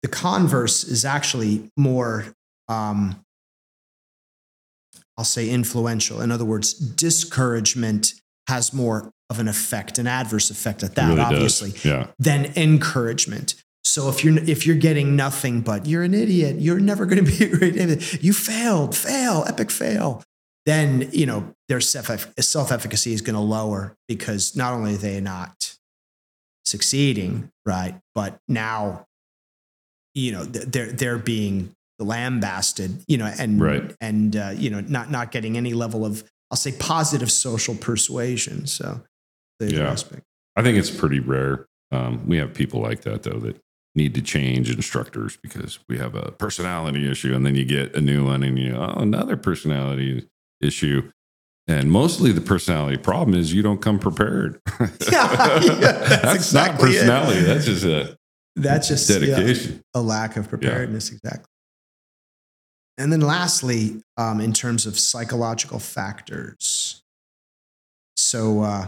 the 0.02 0.10
converse 0.10 0.84
is 0.84 1.06
actually 1.06 1.70
more 1.78 2.26
um, 2.67 3.24
I'll 5.17 5.26
say 5.26 5.50
influential. 5.50 6.22
In 6.22 6.32
other 6.32 6.46
words, 6.46 6.74
discouragement 6.74 8.13
has 8.48 8.74
more 8.74 9.12
of 9.30 9.39
an 9.39 9.48
effect, 9.48 9.98
an 10.00 10.08
adverse 10.08 10.50
effect 10.50 10.84
at 10.84 10.96
that, 10.96 11.10
really 11.10 11.22
obviously, 11.22 11.74
yeah 11.84 12.08
than 12.20 12.52
encouragement. 12.56 13.56
So 13.86 14.10
if 14.10 14.24
you're 14.24 14.38
if 14.38 14.65
you're 14.65 14.76
getting 14.78 15.15
nothing 15.15 15.62
but 15.62 15.86
you're 15.86 16.04
an 16.04 16.13
idiot, 16.13 16.58
you're 16.60 16.80
never 16.80 17.06
going 17.06 17.24
to 17.24 17.30
be 17.38 17.43
a 17.52 17.58
great 17.58 17.76
idiot, 17.76 18.24
you 18.24 18.34
failed, 18.34 18.96
fail, 18.96 19.43
epic 19.48 19.72
fail, 19.72 20.24
then 20.65 21.10
you 21.12 21.26
know 21.26 21.54
their 21.67 21.82
self 21.82 22.34
self 22.39 22.72
efficacy 22.72 23.13
is 23.13 23.22
going 23.22 23.36
to 23.36 23.41
lower 23.41 23.96
because 24.08 24.56
not 24.56 24.74
only 24.74 24.96
are 24.96 24.98
they 24.98 25.19
not 25.19 25.76
succeeding, 26.65 27.50
right, 27.65 27.96
but 28.15 28.39
now 28.48 29.06
you 30.15 30.32
know 30.32 30.43
they're 30.43 30.91
they're 30.91 31.17
being 31.17 31.72
lambasted, 32.00 33.04
you 33.08 33.17
know, 33.17 33.26
and 33.38 33.62
Right. 33.62 33.96
and 34.02 34.36
uh, 34.36 34.54
you 34.56 34.69
know 34.69 34.80
not 34.82 35.12
not 35.12 35.32
getting 35.32 35.58
any 35.58 35.74
level 35.74 36.06
of 36.06 36.24
I'll 36.52 36.58
say 36.58 36.72
positive 36.72 37.32
social 37.32 37.76
persuasion. 37.76 38.65
So 38.67 39.02
the 39.60 39.74
Yeah. 39.74 39.89
aspect. 39.91 40.24
i 40.56 40.62
think 40.63 40.78
it's 40.78 40.89
pretty 40.89 41.19
rare 41.19 41.65
um, 41.91 42.28
we 42.28 42.38
have 42.38 42.54
people 42.54 42.82
like 42.82 43.02
that 43.02 43.22
though 43.24 43.39
that 43.39 43.56
need 43.95 44.15
to 44.15 44.21
change 44.21 44.71
instructors 44.71 45.38
because 45.38 45.79
we 45.88 45.97
have 45.97 46.15
a 46.15 46.32
personality 46.32 47.10
issue 47.10 47.34
and 47.36 47.45
then 47.45 47.56
you 47.56 47.63
get 47.63 47.95
a 47.95 48.01
new 48.01 48.25
one 48.25 48.43
and 48.43 48.58
you 48.58 48.75
oh 48.75 48.93
another 48.97 49.38
personality 49.38 50.27
issue. 50.62 51.12
And 51.67 51.91
mostly 51.91 52.32
the 52.34 52.41
personality 52.41 52.97
problem 52.97 53.39
is 53.39 53.53
you 53.53 53.62
don't 53.62 53.82
come 53.82 53.97
prepared. 53.99 54.60
Yeah, 54.79 54.89
yeah, 55.12 55.77
that's 55.79 56.10
that's 56.10 56.36
exactly 56.36 56.89
not 56.89 56.95
it. 56.95 56.97
personality 56.97 57.41
that's 57.41 57.65
just 57.65 57.86
a 57.86 58.17
That's 58.56 58.88
just 58.88 59.10
yeah, 59.10 59.19
dedication. 59.19 59.82
a 59.93 60.01
lack 60.01 60.36
of 60.36 60.49
preparedness, 60.49 61.12
exactly. 61.12 61.45
And 62.97 63.12
then 63.12 63.21
lastly, 63.21 64.01
um, 64.17 64.39
in 64.41 64.53
terms 64.53 64.86
of 64.86 64.99
psychological 64.99 65.79
factors, 65.79 67.01
so 68.17 68.62
uh, 68.62 68.88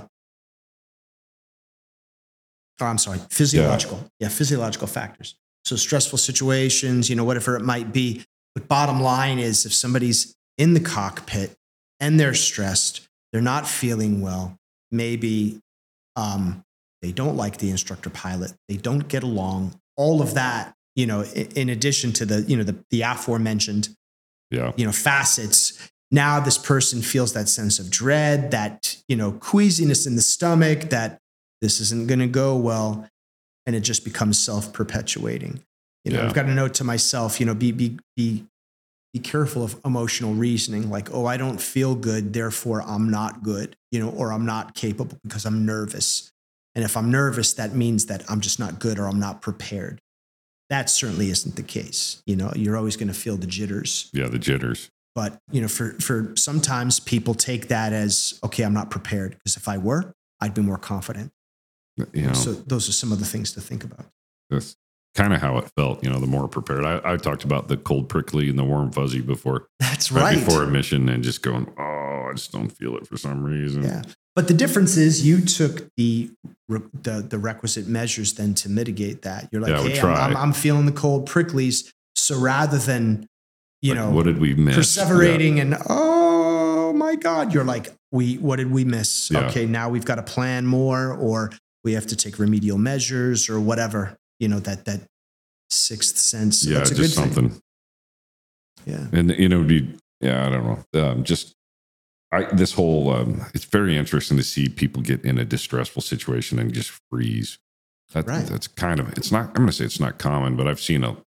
oh, 2.81 2.85
I'm 2.85 2.97
sorry, 2.97 3.19
physiological, 3.29 4.09
yeah. 4.19 4.29
physiological 4.29 4.87
factors. 4.87 5.35
So 5.63 5.75
stressful 5.75 6.17
situations, 6.17 7.09
you 7.09 7.15
know, 7.15 7.23
whatever 7.23 7.55
it 7.55 7.63
might 7.63 7.91
be. 7.91 8.23
But 8.53 8.67
bottom 8.67 9.01
line 9.01 9.39
is, 9.39 9.65
if 9.65 9.73
somebody's 9.73 10.35
in 10.57 10.73
the 10.73 10.79
cockpit 10.79 11.55
and 11.99 12.19
they're 12.19 12.33
stressed, 12.33 13.07
they're 13.31 13.41
not 13.41 13.67
feeling 13.67 14.21
well, 14.21 14.57
maybe 14.91 15.59
um, 16.15 16.63
they 17.01 17.11
don't 17.11 17.35
like 17.35 17.57
the 17.57 17.69
instructor 17.69 18.09
pilot, 18.09 18.53
they 18.69 18.77
don't 18.77 19.07
get 19.07 19.23
along, 19.23 19.79
all 19.97 20.21
of 20.21 20.33
that, 20.35 20.73
you 20.95 21.05
know, 21.05 21.21
in, 21.21 21.47
in 21.51 21.69
addition 21.69 22.13
to 22.13 22.25
the, 22.25 22.41
you 22.43 22.55
know, 22.55 22.63
the, 22.63 22.77
the 22.91 23.01
aforementioned, 23.01 23.89
yeah 24.51 24.71
you 24.77 24.85
know, 24.85 24.91
facets. 24.91 25.91
Now 26.11 26.39
this 26.39 26.57
person 26.57 27.01
feels 27.01 27.33
that 27.33 27.49
sense 27.49 27.79
of 27.79 27.89
dread, 27.89 28.51
that, 28.51 28.95
you 29.07 29.15
know, 29.15 29.33
queasiness 29.33 30.05
in 30.05 30.15
the 30.15 30.21
stomach, 30.21 30.89
that 30.91 31.19
this 31.65 31.81
isn't 31.81 32.05
going 32.07 32.19
to 32.19 32.27
go 32.27 32.55
well. 32.55 33.09
And 33.65 33.75
it 33.75 33.79
just 33.79 34.05
becomes 34.05 34.37
self 34.39 34.71
perpetuating. 34.71 35.63
You 36.03 36.11
know, 36.11 36.19
Yeah. 36.19 36.27
I've 36.27 36.35
got 36.35 36.45
a 36.45 36.53
note 36.53 36.75
to 36.75 36.83
myself, 36.83 37.39
you 37.39 37.47
know, 37.47 37.55
be, 37.55 37.71
be, 37.71 37.97
be, 38.15 38.45
be 39.11 39.19
careful 39.19 39.63
of 39.63 39.75
emotional 39.83 40.35
reasoning 40.35 40.91
like, 40.91 41.11
oh, 41.11 41.25
I 41.25 41.37
don't 41.37 41.59
feel 41.59 41.95
good, 41.95 42.33
therefore 42.33 42.83
I'm 42.83 43.09
not 43.09 43.41
good, 43.41 43.75
you 43.91 43.99
know, 43.99 44.09
or 44.09 44.31
I'm 44.31 44.45
not 44.45 44.75
capable 44.75 45.17
because 45.23 45.45
I'm 45.45 45.65
nervous. 45.65 46.31
And 46.75 46.85
if 46.85 46.95
I'm 46.95 47.09
nervous, 47.09 47.53
that 47.53 47.73
means 47.73 48.05
that 48.05 48.23
I'm 48.29 48.41
just 48.41 48.59
not 48.59 48.77
good 48.77 48.99
or 48.99 49.07
I'm 49.07 49.19
not 49.19 49.41
prepared. 49.41 49.99
That 50.69 50.89
certainly 50.89 51.29
isn't 51.31 51.55
the 51.55 51.63
case. 51.63 52.21
You 52.27 52.35
know, 52.35 52.51
you're 52.55 52.77
always 52.77 52.97
going 52.97 53.07
to 53.07 53.13
feel 53.15 53.37
the 53.37 53.47
jitters. 53.47 54.11
yeah 54.13 54.27
the 54.27 54.37
jitters 54.37 54.89
But, 55.15 55.39
you 55.51 55.61
know, 55.61 55.67
for, 55.69 55.93
for 56.01 56.33
sometimes 56.35 56.99
people 56.99 57.33
take 57.33 57.69
that 57.69 57.93
as, 57.93 58.39
okay, 58.43 58.63
I'm 58.63 58.73
not 58.73 58.91
prepared 58.91 59.31
because 59.31 59.57
if 59.57 59.67
I 59.67 59.77
were, 59.79 60.13
I'd 60.41 60.53
be 60.53 60.61
more 60.61 60.77
confident. 60.77 61.31
You 62.13 62.27
know 62.27 62.33
So 62.33 62.53
those 62.53 62.89
are 62.89 62.93
some 62.93 63.11
of 63.11 63.19
the 63.19 63.25
things 63.25 63.51
to 63.53 63.61
think 63.61 63.83
about. 63.83 64.05
that's 64.49 64.75
kind 65.15 65.33
of 65.33 65.39
how 65.41 65.57
it 65.57 65.69
felt 65.77 66.03
you 66.03 66.09
know 66.09 66.19
the 66.19 66.27
more 66.27 66.47
prepared 66.47 66.83
I, 66.83 66.99
I 67.03 67.15
talked 67.17 67.45
about 67.45 67.67
the 67.69 67.77
cold 67.77 68.09
prickly 68.09 68.49
and 68.49 68.59
the 68.59 68.65
warm 68.65 68.91
fuzzy 68.91 69.21
before 69.21 69.67
That's 69.79 70.11
right, 70.11 70.35
before 70.35 70.63
a 70.63 70.67
mission 70.67 71.07
and 71.07 71.23
just 71.23 71.41
going 71.41 71.71
oh 71.79 72.27
i 72.29 72.33
just 72.35 72.51
don't 72.51 72.69
feel 72.69 72.97
it 72.97 73.07
for 73.07 73.17
some 73.17 73.43
reason 73.43 73.83
Yeah. 73.83 74.01
But 74.35 74.49
the 74.49 74.53
difference 74.53 74.97
is 74.97 75.25
you 75.25 75.39
took 75.39 75.87
the, 75.95 76.29
re- 76.67 76.81
the, 76.93 77.21
the 77.21 77.37
requisite 77.39 77.87
measures 77.87 78.33
then 78.33 78.53
to 78.55 78.67
mitigate 78.69 79.21
that. 79.21 79.47
You're 79.49 79.61
like, 79.61 79.71
Yeah, 79.71 79.81
hey, 79.87 79.99
I'm, 80.01 80.11
I'm. 80.31 80.35
I'm 80.37 80.51
feeling 80.51 80.85
the 80.85 80.91
cold 80.91 81.29
pricklies. 81.29 81.89
So 82.17 82.37
rather 82.37 82.77
than, 82.77 83.27
you 83.81 83.93
Like, 83.93 84.03
know, 84.03 84.09
what 84.11 84.25
did 84.25 84.39
we 84.39 84.53
miss 84.53 84.75
perseverating 84.97 85.61
and, 85.61 85.77
oh, 85.87 86.91
my 86.91 87.15
God. 87.15 87.53
You're 87.53 87.63
like, 87.63 87.93
we, 88.11 88.35
what 88.39 88.57
did 88.57 88.71
we 88.71 88.83
miss? 88.83 89.31
Yeah. 89.31 89.47
Okay, 89.47 89.65
now 89.65 89.87
we've 89.87 90.03
got 90.03 90.15
to 90.15 90.23
plan 90.23 90.65
more, 90.65 91.13
or 91.13 91.51
we 91.85 91.93
have 91.93 92.07
to 92.07 92.15
take 92.15 92.39
remedial 92.39 92.77
measures, 92.77 93.47
or 93.47 93.61
whatever. 93.61 94.17
You 94.39 94.49
know 94.49 94.59
that 94.59 94.83
that 94.85 95.01
sixth 95.69 96.17
sense. 96.17 96.65
Yeah, 96.65 96.79
that's 96.79 96.91
a 96.91 96.95
just 96.95 97.15
good 97.15 97.23
thing. 97.23 97.33
something. 97.33 97.61
Yeah, 98.85 99.07
And 99.13 99.31
you 99.31 99.47
know, 99.47 99.63
be 99.63 99.95
yeah, 100.19 100.45
I 100.45 100.49
don't 100.49 100.65
know. 100.93 101.01
Um, 101.01 101.23
just 101.23 101.55
I 102.31 102.43
this 102.45 102.73
whole 102.73 103.11
um, 103.11 103.45
it's 103.53 103.65
very 103.65 103.95
interesting 103.95 104.35
to 104.37 104.43
see 104.43 104.67
people 104.67 105.01
get 105.01 105.23
in 105.23 105.37
a 105.37 105.45
distressful 105.45 106.01
situation 106.01 106.59
and 106.59 106.73
just 106.73 106.91
freeze. 107.09 107.59
That, 108.13 108.27
Right. 108.27 108.45
That's 108.45 108.67
kind 108.67 108.99
of 108.99 109.09
it's 109.17 109.31
not. 109.31 109.47
I'm 109.49 109.53
going 109.53 109.67
to 109.67 109.73
say 109.73 109.85
it's 109.85 109.99
not 109.99 110.19
common, 110.19 110.55
but 110.55 110.67
I've 110.67 110.81
seen 110.81 111.03
a, 111.03 111.17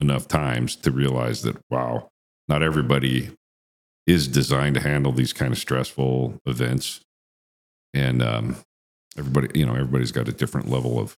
enough 0.00 0.28
times 0.28 0.76
to 0.76 0.90
realize 0.90 1.42
that 1.42 1.56
wow, 1.70 2.08
not 2.48 2.62
everybody 2.62 3.30
is 4.06 4.26
designed 4.28 4.74
to 4.74 4.80
handle 4.80 5.12
these 5.12 5.32
kind 5.32 5.52
of 5.52 5.58
stressful 5.58 6.40
events, 6.46 7.00
and 7.94 8.22
um, 8.22 8.56
everybody 9.18 9.58
you 9.58 9.66
know 9.66 9.72
everybody's 9.74 10.12
got 10.12 10.28
a 10.28 10.32
different 10.32 10.68
level 10.70 10.98
of 10.98 11.16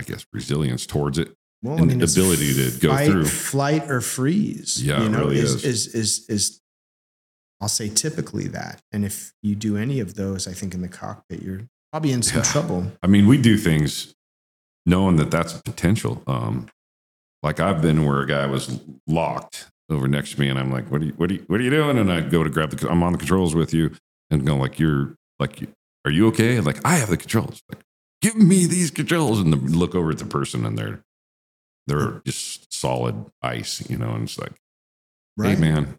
I 0.00 0.04
guess 0.04 0.24
resilience 0.32 0.86
towards 0.86 1.18
it. 1.18 1.34
well, 1.62 1.76
And 1.76 2.02
it's 2.02 2.16
ability 2.16 2.54
to 2.54 2.78
go 2.80 2.88
fight, 2.90 3.10
through. 3.10 3.26
flight 3.26 3.90
or 3.90 4.00
freeze. 4.00 4.82
Yeah, 4.82 5.00
you 5.00 5.06
it 5.06 5.10
know, 5.10 5.18
really 5.20 5.38
is, 5.38 5.62
is. 5.64 5.64
is 5.64 5.94
is 5.94 6.28
is 6.28 6.60
I'll 7.60 7.68
say 7.68 7.90
typically 7.90 8.48
that. 8.48 8.80
And 8.92 9.04
if 9.04 9.32
you 9.42 9.54
do 9.54 9.76
any 9.76 10.00
of 10.00 10.14
those, 10.14 10.48
I 10.48 10.52
think 10.52 10.72
in 10.72 10.80
the 10.80 10.88
cockpit, 10.88 11.42
you're 11.42 11.60
probably 11.92 12.12
in 12.12 12.22
some 12.22 12.38
Yeah. 12.38 12.44
trouble. 12.44 12.92
I 13.02 13.06
mean, 13.06 13.26
we 13.26 13.36
do 13.36 13.58
things 13.58 14.14
knowing 14.86 15.16
that 15.16 15.30
that's 15.30 15.54
a 15.54 15.62
potential. 15.62 16.22
Um, 16.26 16.68
like 17.42 17.60
I've 17.60 17.82
been 17.82 18.06
where 18.06 18.20
a 18.22 18.26
guy 18.26 18.46
was 18.46 18.80
locked 19.06 19.66
over 19.90 20.08
next 20.08 20.32
to 20.36 20.40
me, 20.40 20.48
and 20.48 20.58
I'm 20.58 20.70
like, 20.72 20.90
"What 20.90 21.02
are 21.02 21.04
you? 21.04 21.12
What 21.18 21.30
are 21.30 21.34
you? 21.34 21.44
What 21.48 21.60
are 21.60 21.62
you 21.62 21.68
doing?" 21.70 21.98
And 21.98 22.10
I 22.10 22.22
go 22.22 22.42
to 22.42 22.48
grab 22.48 22.70
the. 22.70 22.88
I'm 22.90 23.02
on 23.02 23.12
the 23.12 23.18
controls 23.18 23.54
with 23.54 23.74
you, 23.74 23.94
and 24.30 24.46
go 24.46 24.56
like, 24.56 24.78
"You're 24.78 25.16
like, 25.38 25.68
are 26.04 26.10
you 26.10 26.26
okay?" 26.28 26.56
And 26.56 26.66
like, 26.66 26.80
I 26.84 26.96
have 26.96 27.10
the 27.10 27.16
controls. 27.16 27.62
Like, 27.72 27.82
give 28.22 28.36
me 28.36 28.66
these 28.66 28.90
controls, 28.90 29.38
and 29.40 29.52
the, 29.52 29.56
look 29.56 29.94
over 29.94 30.10
at 30.10 30.18
the 30.18 30.24
person, 30.26 30.64
and 30.66 30.76
they're 30.78 31.02
they're 31.86 32.22
just 32.26 32.72
solid 32.72 33.26
ice, 33.42 33.88
you 33.90 33.96
know. 33.96 34.10
And 34.12 34.24
it's 34.24 34.38
like, 34.38 34.52
Right. 35.36 35.54
hey, 35.56 35.60
man, 35.60 35.98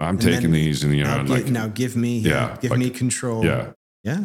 I'm 0.00 0.10
And 0.10 0.20
taking 0.22 0.52
these, 0.52 0.82
and 0.84 0.94
you 0.94 1.04
know, 1.04 1.10
now, 1.14 1.20
and 1.20 1.28
like, 1.28 1.46
now 1.46 1.68
give 1.68 1.96
me 1.96 2.18
Yeah, 2.18 2.56
give 2.60 2.70
like- 2.70 2.80
me 2.80 2.90
control. 2.90 3.44
yeah. 3.44 3.72
Yeah. 4.04 4.20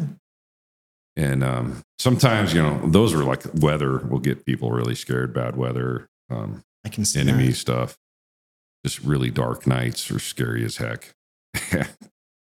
And 1.16 1.44
um, 1.44 1.82
sometimes, 1.98 2.54
you 2.54 2.62
know, 2.62 2.80
those 2.88 3.12
are 3.12 3.22
like 3.24 3.42
weather 3.54 3.98
will 3.98 4.20
get 4.20 4.46
people 4.46 4.70
really 4.70 4.94
scared. 4.94 5.34
Bad 5.34 5.56
weather, 5.56 6.08
um, 6.30 6.62
I 6.86 6.88
can 6.88 7.04
see 7.04 7.20
enemy 7.20 7.48
that. 7.48 7.54
stuff. 7.56 7.98
Just 8.84 9.00
really 9.00 9.30
dark 9.30 9.66
nights 9.66 10.10
are 10.10 10.18
scary 10.18 10.64
as 10.64 10.76
heck. 10.78 11.14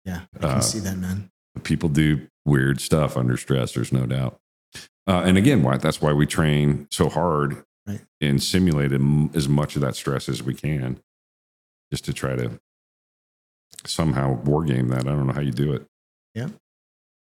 Yeah. 0.05 0.23
I 0.37 0.39
can 0.39 0.49
uh, 0.49 0.61
see 0.61 0.79
that, 0.81 0.97
man. 0.97 1.31
People 1.63 1.89
do 1.89 2.27
weird 2.45 2.81
stuff 2.81 3.17
under 3.17 3.37
stress. 3.37 3.73
There's 3.75 3.93
no 3.93 4.07
doubt. 4.07 4.39
Uh, 5.07 5.23
and 5.25 5.37
again, 5.39 5.63
why 5.63 5.77
that's 5.79 6.01
why 6.03 6.13
we 6.13 6.27
train 6.27 6.87
so 6.91 7.09
hard 7.09 7.65
Right. 7.87 8.01
and 8.21 8.43
simulate 8.43 8.93
as 9.35 9.49
much 9.49 9.75
of 9.75 9.81
that 9.83 9.97
stress 9.97 10.29
as 10.29 10.43
we 10.43 10.53
can, 10.55 11.01
just 11.91 12.05
to 12.05 12.13
try 12.13 12.37
to 12.37 12.61
somehow 13.87 14.35
war 14.43 14.63
game 14.65 14.89
that. 14.89 15.07
I 15.07 15.11
don't 15.13 15.27
know 15.27 15.33
how 15.33 15.41
you 15.41 15.53
do 15.53 15.73
it. 15.73 15.87
Yeah. 16.35 16.49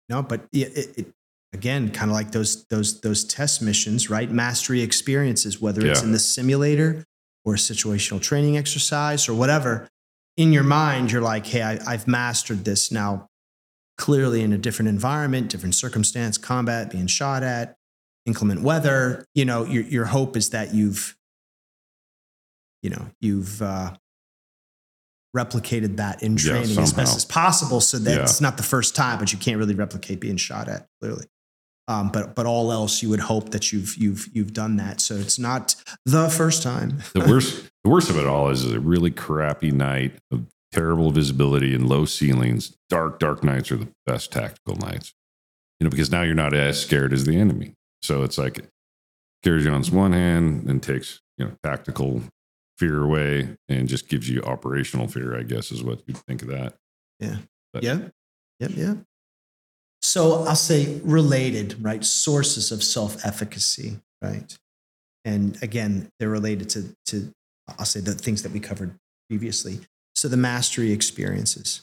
No, 0.09 0.23
but 0.23 0.43
it, 0.53 0.77
it, 0.77 0.99
it 0.99 1.07
again, 1.53 1.91
kind 1.91 2.11
of 2.11 2.15
like 2.15 2.33
those 2.33 2.65
those 2.67 3.01
those 3.01 3.25
test 3.25 3.63
missions, 3.63 4.11
right? 4.11 4.31
Mastery 4.31 4.83
experiences, 4.83 5.61
whether 5.61 5.87
it's 5.87 6.01
Yeah. 6.01 6.07
in 6.07 6.13
the 6.13 6.19
simulator 6.19 7.05
or 7.45 7.55
a 7.55 7.57
situational 7.57 8.21
training 8.21 8.57
exercise 8.59 9.29
or 9.29 9.35
whatever. 9.35 9.89
In 10.37 10.53
your 10.53 10.63
mind, 10.63 11.11
you're 11.13 11.23
like, 11.23 11.47
"Hey, 11.47 11.63
I, 11.63 11.79
I've 11.87 12.07
mastered 12.07 12.65
this 12.65 12.93
now." 12.93 13.29
Clearly, 14.01 14.43
in 14.43 14.55
a 14.55 14.59
different 14.59 14.89
environment, 14.89 15.51
different 15.51 15.75
circumstance, 15.75 16.39
combat, 16.39 16.91
being 16.91 17.07
shot 17.07 17.43
at, 17.43 17.77
inclement 18.25 18.63
weather. 18.63 19.27
You 19.35 19.45
know, 19.45 19.65
your 19.65 19.83
your 19.83 20.07
hope 20.07 20.39
is 20.39 20.51
that 20.51 20.73
you've, 20.73 21.15
you 22.83 22.89
know, 22.89 23.11
you've 23.21 23.61
uh, 23.61 23.93
replicated 25.37 25.99
that 25.99 26.23
in 26.23 26.33
Yeah, 26.33 26.53
training 26.53 26.79
as 26.79 26.95
best 26.95 27.15
as 27.15 27.27
possible, 27.27 27.83
so 27.83 27.99
that 27.99 28.17
Yeah. 28.17 28.23
it's 28.23 28.41
not 28.41 28.57
the 28.57 28.63
first 28.63 28.97
time, 28.97 29.19
but 29.19 29.35
you 29.35 29.39
can't 29.39 29.59
really 29.59 29.75
replicate 29.75 30.19
being 30.19 30.39
shot 30.39 30.67
at 30.67 30.87
clearly. 31.03 31.27
Um, 31.87 32.11
but 32.11 32.35
but 32.35 32.47
all 32.47 32.73
else, 32.73 33.03
you 33.03 33.11
would 33.11 33.21
hope 33.21 33.51
that 33.51 33.71
you've 33.71 33.97
you've 33.99 34.29
you've 34.33 34.55
done 34.55 34.77
that. 34.77 35.03
So 35.03 35.17
it's 35.17 35.39
not 35.39 35.75
the 36.07 36.31
first 36.31 36.63
time. 36.63 37.03
The 37.13 37.21
worst, 37.21 37.69
the 37.85 37.91
worst 37.91 38.09
of 38.09 38.17
it 38.17 38.27
all 38.27 38.49
is 38.49 38.65
a 38.65 38.81
really 38.81 39.11
crappy 39.11 39.73
night 39.73 40.15
of 40.33 40.47
terrible 40.73 41.11
visibility 41.11 41.75
and 41.75 41.89
low 41.89 42.05
ceilings. 42.05 42.77
Dark, 42.89 43.19
dark 43.19 43.43
nights 43.45 43.71
are 43.73 43.77
the 43.77 43.89
best 44.07 44.33
tactical 44.33 44.77
nights, 44.77 45.13
you 45.79 45.85
know, 45.85 45.91
because 45.91 46.11
now 46.11 46.23
you're 46.23 46.35
not 46.35 46.55
as 46.55 46.81
scared 46.81 47.13
as 47.13 47.25
the 47.25 47.37
enemy. 47.37 47.75
So 48.03 48.23
it's 48.23 48.39
like 48.39 48.59
it 48.59 48.69
scares 49.43 49.65
you 49.65 49.71
on 49.71 49.83
one 49.85 50.13
hand 50.13 50.69
and 50.69 50.83
takes 50.83 51.21
you 51.39 51.45
know 51.47 51.53
tactical 51.63 52.23
fear 52.79 53.03
away 53.03 53.57
and 53.69 53.89
just 53.89 54.09
gives 54.09 54.29
you 54.29 54.43
operational 54.43 55.07
fear. 55.09 55.39
I 55.39 55.43
guess 55.43 55.71
is 55.71 55.83
what 55.83 56.03
you 56.07 56.15
think 56.15 56.43
of 56.43 56.49
that. 56.49 56.75
But- 57.73 57.83
Yeah. 57.85 58.09
Yep. 58.61 58.71
Yeah. 58.75 58.95
So 60.03 60.45
I'll 60.45 60.57
say 60.57 61.01
related, 61.05 61.83
right? 61.83 62.05
Sources 62.05 62.73
of 62.73 62.83
self 62.83 63.25
efficacy, 63.25 64.01
right? 64.23 64.57
And 65.25 65.63
again, 65.63 66.09
they're 66.19 66.31
related 66.31 66.71
to, 66.71 66.97
to, 67.07 67.31
I'll 67.79 67.85
say 67.85 68.01
the 68.01 68.15
things 68.15 68.43
that 68.43 68.53
we 68.53 68.61
covered 68.61 68.97
previously. 69.29 69.81
So 70.21 70.29
the 70.29 70.37
mastery 70.37 70.93
experiences, 70.93 71.81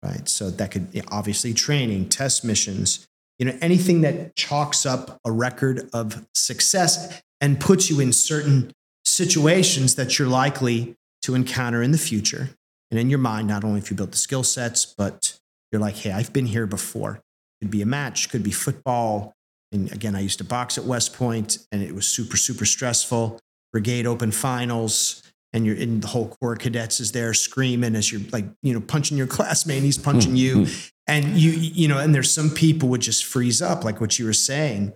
right? 0.00 0.28
So 0.28 0.48
that 0.48 0.70
could 0.70 0.86
you 0.92 1.02
know, 1.02 1.08
obviously 1.10 1.52
training, 1.52 2.08
test 2.08 2.44
missions, 2.44 3.04
you 3.40 3.46
know, 3.46 3.58
anything 3.60 4.02
that 4.02 4.36
chalks 4.36 4.86
up 4.86 5.18
a 5.24 5.32
record 5.32 5.90
of 5.92 6.24
success 6.32 7.20
and 7.40 7.58
puts 7.58 7.90
you 7.90 7.98
in 7.98 8.12
certain 8.12 8.70
situations 9.04 9.96
that 9.96 10.20
you're 10.20 10.28
likely 10.28 10.94
to 11.22 11.34
encounter 11.34 11.82
in 11.82 11.90
the 11.90 11.98
future. 11.98 12.50
And 12.92 13.00
in 13.00 13.10
your 13.10 13.18
mind, 13.18 13.48
not 13.48 13.64
only 13.64 13.80
if 13.80 13.90
you 13.90 13.96
built 13.96 14.12
the 14.12 14.18
skill 14.18 14.44
sets, 14.44 14.84
but 14.96 15.36
you're 15.72 15.80
like, 15.80 15.96
hey, 15.96 16.12
I've 16.12 16.32
been 16.32 16.46
here 16.46 16.66
before. 16.66 17.18
Could 17.60 17.72
be 17.72 17.82
a 17.82 17.86
match, 17.86 18.30
could 18.30 18.44
be 18.44 18.52
football. 18.52 19.32
And 19.72 19.90
again, 19.90 20.14
I 20.14 20.20
used 20.20 20.38
to 20.38 20.44
box 20.44 20.78
at 20.78 20.84
West 20.84 21.12
Point 21.12 21.58
and 21.72 21.82
it 21.82 21.92
was 21.92 22.06
super, 22.06 22.36
super 22.36 22.66
stressful. 22.66 23.40
Brigade 23.72 24.06
open 24.06 24.30
finals, 24.30 25.24
and 25.52 25.66
you're 25.66 25.76
in 25.76 26.00
the 26.00 26.06
whole 26.06 26.28
Corps 26.28 26.52
of 26.54 26.58
cadets 26.60 27.00
is 27.00 27.12
there 27.12 27.34
screaming 27.34 27.94
as 27.96 28.10
you're 28.12 28.22
like, 28.32 28.44
you 28.62 28.72
know, 28.72 28.80
punching 28.80 29.16
your 29.18 29.26
classmate, 29.36 29.78
and 29.78 29.84
he's 29.86 29.98
punching 29.98 30.36
you. 30.36 30.66
And 31.06 31.36
you, 31.36 31.50
you 31.50 31.88
know, 31.88 31.98
and 31.98 32.14
there's 32.14 32.32
some 32.32 32.50
people 32.50 32.88
would 32.90 33.00
just 33.00 33.24
freeze 33.24 33.60
up, 33.60 33.84
like 33.84 34.00
what 34.00 34.18
you 34.18 34.26
were 34.26 34.32
saying, 34.32 34.92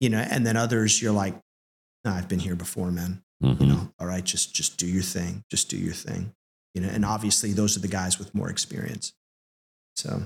you 0.00 0.10
know, 0.10 0.18
and 0.18 0.46
then 0.46 0.56
others 0.58 1.00
you're 1.00 1.12
like, 1.12 1.34
no, 2.04 2.10
I've 2.12 2.28
been 2.28 2.38
here 2.40 2.56
before, 2.56 2.90
man. 2.90 3.22
Mhm. 3.42 3.60
you 3.60 3.66
know 3.66 3.92
all 3.98 4.06
right 4.06 4.24
just 4.24 4.54
just 4.54 4.76
do 4.78 4.86
your 4.86 5.02
thing 5.02 5.42
just 5.50 5.68
do 5.68 5.76
your 5.76 5.92
thing. 5.92 6.32
You 6.74 6.80
know 6.82 6.88
and 6.88 7.04
obviously 7.04 7.52
those 7.52 7.76
are 7.76 7.80
the 7.80 7.88
guys 7.88 8.18
with 8.18 8.34
more 8.34 8.48
experience. 8.48 9.12
So 9.96 10.22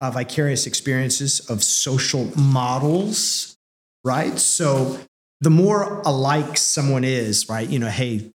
uh, 0.00 0.10
vicarious 0.10 0.66
experiences 0.66 1.40
of 1.50 1.62
social 1.62 2.30
models 2.38 3.56
right? 4.04 4.38
So 4.38 4.98
the 5.40 5.50
more 5.50 6.00
alike 6.06 6.56
someone 6.56 7.04
is 7.04 7.48
right 7.48 7.68
you 7.68 7.78
know 7.78 7.88
hey 7.88 8.30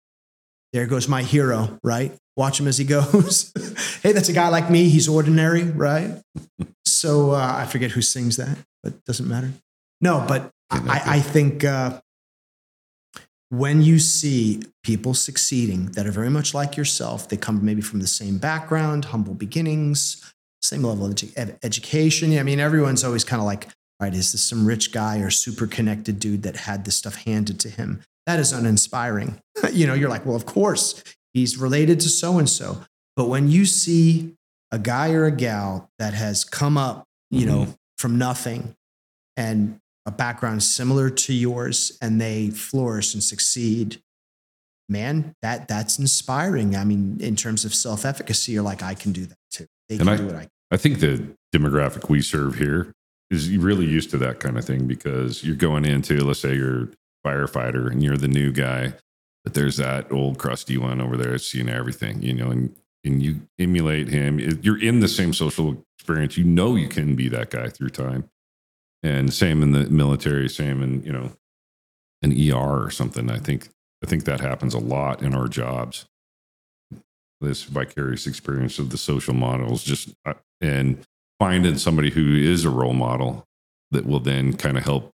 there 0.73 0.87
goes 0.87 1.09
my 1.09 1.23
hero 1.23 1.79
right? 1.83 2.13
Watch 2.37 2.61
him 2.61 2.69
as 2.69 2.79
he 2.79 2.85
goes. 2.85 3.53
Hey 4.03 4.13
that's 4.13 4.29
a 4.29 4.33
guy 4.33 4.49
like 4.49 4.71
me. 4.71 4.89
He's 4.89 5.09
ordinary 5.09 5.65
right? 5.65 6.23
So 6.85 7.33
uh, 7.33 7.55
i 7.57 7.67
forget 7.67 7.91
who 7.91 8.03
sings 8.03 8.37
that 8.37 8.57
but 8.83 8.93
it 8.95 9.05
doesn't 9.05 9.29
matter. 9.29 9.53
No 10.01 10.25
but 10.27 10.51
I, 10.71 11.03
I 11.07 11.21
think 11.21 11.65
uh, 11.65 12.01
when 13.51 13.83
you 13.83 13.99
see 13.99 14.63
people 14.83 15.15
succeeding 15.15 15.87
that 15.93 16.07
are 16.07 16.11
very 16.11 16.31
much 16.31 16.55
like 16.55 16.77
yourself, 16.77 17.29
they 17.29 17.37
come 17.37 17.65
maybe 17.65 17.81
from 17.81 18.01
the 18.01 18.07
same 18.07 18.39
background, 18.39 19.07
humble 19.07 19.35
beginnings, 19.35 20.33
same 20.63 20.83
level 20.83 21.07
of 21.07 21.15
edu- 21.15 21.33
ed- 21.37 21.59
education. 21.63 22.37
I 22.39 22.43
mean, 22.43 22.61
everyone's 22.61 23.05
always 23.05 23.25
kind 23.25 23.41
of 23.41 23.47
like, 23.47 23.69
right, 24.01 24.13
is 24.13 24.33
this 24.33 24.43
some 24.43 24.67
rich 24.67 24.93
guy 24.93 25.21
or 25.21 25.31
super 25.31 25.67
connected 25.67 26.19
dude 26.21 26.43
that 26.43 26.57
had 26.57 26.85
this 26.85 26.97
stuff 26.97 27.17
handed 27.25 27.59
to 27.61 27.71
him? 27.71 28.03
That 28.29 28.38
is 28.38 28.53
uninspiring. 28.53 29.41
you 29.73 29.87
know, 29.87 29.95
you're 29.95 30.11
like, 30.11 30.25
well, 30.27 30.37
of 30.37 30.47
course, 30.47 31.03
he's 31.33 31.57
related 31.57 31.99
to 32.01 32.09
so 32.09 32.38
and 32.38 32.49
so. 32.49 32.83
But 33.17 33.29
when 33.29 33.51
you 33.51 33.64
see 33.64 34.35
a 34.71 34.79
guy 34.79 35.12
or 35.12 35.25
a 35.25 35.31
gal 35.31 35.88
that 35.99 36.14
has 36.14 36.45
come 36.45 36.77
up, 36.77 37.05
you 37.31 37.47
know, 37.47 37.61
mm-hmm. 37.61 37.73
from 37.97 38.19
nothing 38.19 38.75
and 39.37 39.81
a 40.07 40.11
background 40.11 40.62
similar 40.62 41.11
to 41.11 41.33
yours 41.33 41.99
and 42.01 42.21
they 42.21 42.51
flourish 42.51 43.14
and 43.14 43.23
succeed 43.23 44.01
man 44.91 45.35
that 45.43 45.69
that's 45.69 45.99
inspiring 45.99 46.75
i 46.75 46.83
mean 46.83 47.19
in 47.21 47.37
terms 47.37 47.67
of 47.67 47.75
self-efficacy 47.75 48.53
you're 48.53 48.62
like 48.62 48.83
i 48.83 48.95
can 48.95 49.12
do 49.12 49.27
that 49.27 49.37
too 49.51 49.67
they 49.91 49.97
And 49.97 50.05
can 50.05 50.09
I- 50.09 50.17
do 50.17 50.29
it 50.31 50.35
I, 50.35 50.49
I 50.71 50.79
think 50.79 51.01
the 51.01 51.37
demographic 51.55 52.09
we 52.09 52.23
serve 52.23 52.55
here 52.55 52.95
is 53.31 53.55
really 53.57 53.87
used 53.87 54.11
to 54.11 54.19
that 54.19 54.41
kind 54.41 54.57
of 54.57 54.64
thing 54.64 54.87
because 54.87 55.45
you're 55.45 55.57
going 55.57 55.85
into, 55.85 56.25
let's 56.25 56.41
say 56.41 56.55
you're 56.55 56.88
firefighter 57.29 57.91
and 57.91 58.03
you're 58.03 58.17
the 58.17 58.29
new 58.29 58.53
guy, 58.53 58.95
but 59.45 59.55
there's 59.55 59.77
that 59.77 60.11
old 60.11 60.38
crusty 60.38 60.79
one 60.79 61.01
over 61.01 61.17
there 61.17 61.38
seen 61.38 61.69
everything, 61.69 62.23
you 62.23 62.33
know, 62.33 62.51
and 62.51 62.75
and 63.05 63.23
you 63.23 63.43
emulate 63.59 64.09
him. 64.09 64.38
You're 64.62 64.83
in 64.83 65.01
the 65.01 65.09
same 65.09 65.33
social 65.33 65.85
experience. 65.97 66.37
You 66.37 66.45
know 66.45 66.75
you 66.75 66.88
can 66.88 67.14
be 67.14 67.29
that 67.29 67.51
guy 67.51 67.69
through 67.69 67.91
time. 67.91 68.29
And 69.03 69.33
same 69.33 69.62
in 69.62 69.71
the 69.71 69.88
military, 69.88 70.49
same 70.49 70.83
in, 70.83 71.05
you 71.05 71.12
know, 71.12 71.33
an 72.23 72.33
ER 72.33 72.85
or 72.85 72.91
something. 72.91 73.31
I 73.31 73.38
think 73.38 73.69
I 74.03 74.07
think 74.07 74.25
that 74.25 74.41
happens 74.41 74.75
a 74.75 74.79
lot 74.79 75.23
in 75.23 75.35
our 75.35 75.49
jobs. 75.49 76.07
This 77.41 77.62
vicarious 77.62 78.27
experience 78.27 78.81
of 78.81 78.91
the 78.91 78.99
social 78.99 79.35
models, 79.35 79.85
just 79.85 80.12
uh, 80.27 80.35
and 80.61 81.05
finding 81.38 81.79
somebody 81.79 82.11
who 82.11 82.35
is 82.35 82.64
a 82.64 82.71
role 82.71 82.95
model 82.95 83.45
that 83.93 84.07
will 84.07 84.21
then 84.21 84.55
kind 84.55 84.77
of 84.77 84.85
help 84.85 85.12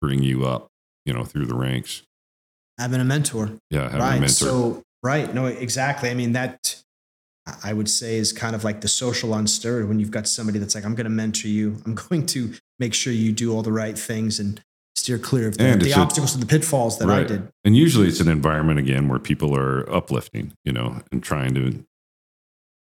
bring 0.00 0.22
you 0.22 0.46
up, 0.46 0.68
you 1.06 1.14
know, 1.14 1.24
through 1.24 1.46
the 1.46 1.54
ranks. 1.54 2.02
Having 2.78 3.00
a 3.00 3.04
mentor. 3.04 3.52
Yeah, 3.70 3.84
having 3.84 4.00
right. 4.00 4.16
a 4.16 4.20
mentor. 4.20 4.34
So, 4.34 4.82
right. 5.02 5.32
No, 5.32 5.46
exactly. 5.46 6.10
I 6.10 6.14
mean, 6.14 6.32
that 6.32 6.82
I 7.64 7.72
would 7.72 7.88
say 7.88 8.16
is 8.16 8.32
kind 8.32 8.54
of 8.54 8.64
like 8.64 8.82
the 8.82 8.88
social 8.88 9.32
unstirred 9.32 9.88
when 9.88 9.98
you've 10.00 10.10
got 10.10 10.28
somebody 10.28 10.58
that's 10.58 10.74
like, 10.74 10.84
I'm 10.84 10.94
going 10.94 11.04
to 11.04 11.10
mentor 11.10 11.48
you. 11.48 11.76
I'm 11.86 11.94
going 12.08 12.26
to 12.26 12.52
make 12.78 12.92
sure 12.92 13.12
you 13.12 13.32
do 13.32 13.54
all 13.54 13.62
the 13.62 13.72
right 13.72 13.96
things 13.98 14.38
and 14.38 14.60
steer 14.96 15.18
clear 15.18 15.48
of 15.48 15.56
the, 15.56 15.76
the 15.76 15.92
a- 15.92 15.98
obstacles 15.98 16.34
and 16.34 16.42
the 16.42 16.46
pitfalls 16.46 16.98
that 16.98 17.08
I 17.08 17.18
Right. 17.18 17.28
did. 17.28 17.48
And 17.64 17.76
usually 17.76 18.08
it's 18.08 18.20
an 18.20 18.28
environment 18.28 18.78
again 18.78 19.08
where 19.08 19.18
people 19.18 19.56
are 19.56 19.88
uplifting, 19.90 20.52
you 20.64 20.72
know, 20.72 21.02
and 21.12 21.22
trying 21.22 21.54
to, 21.54 21.84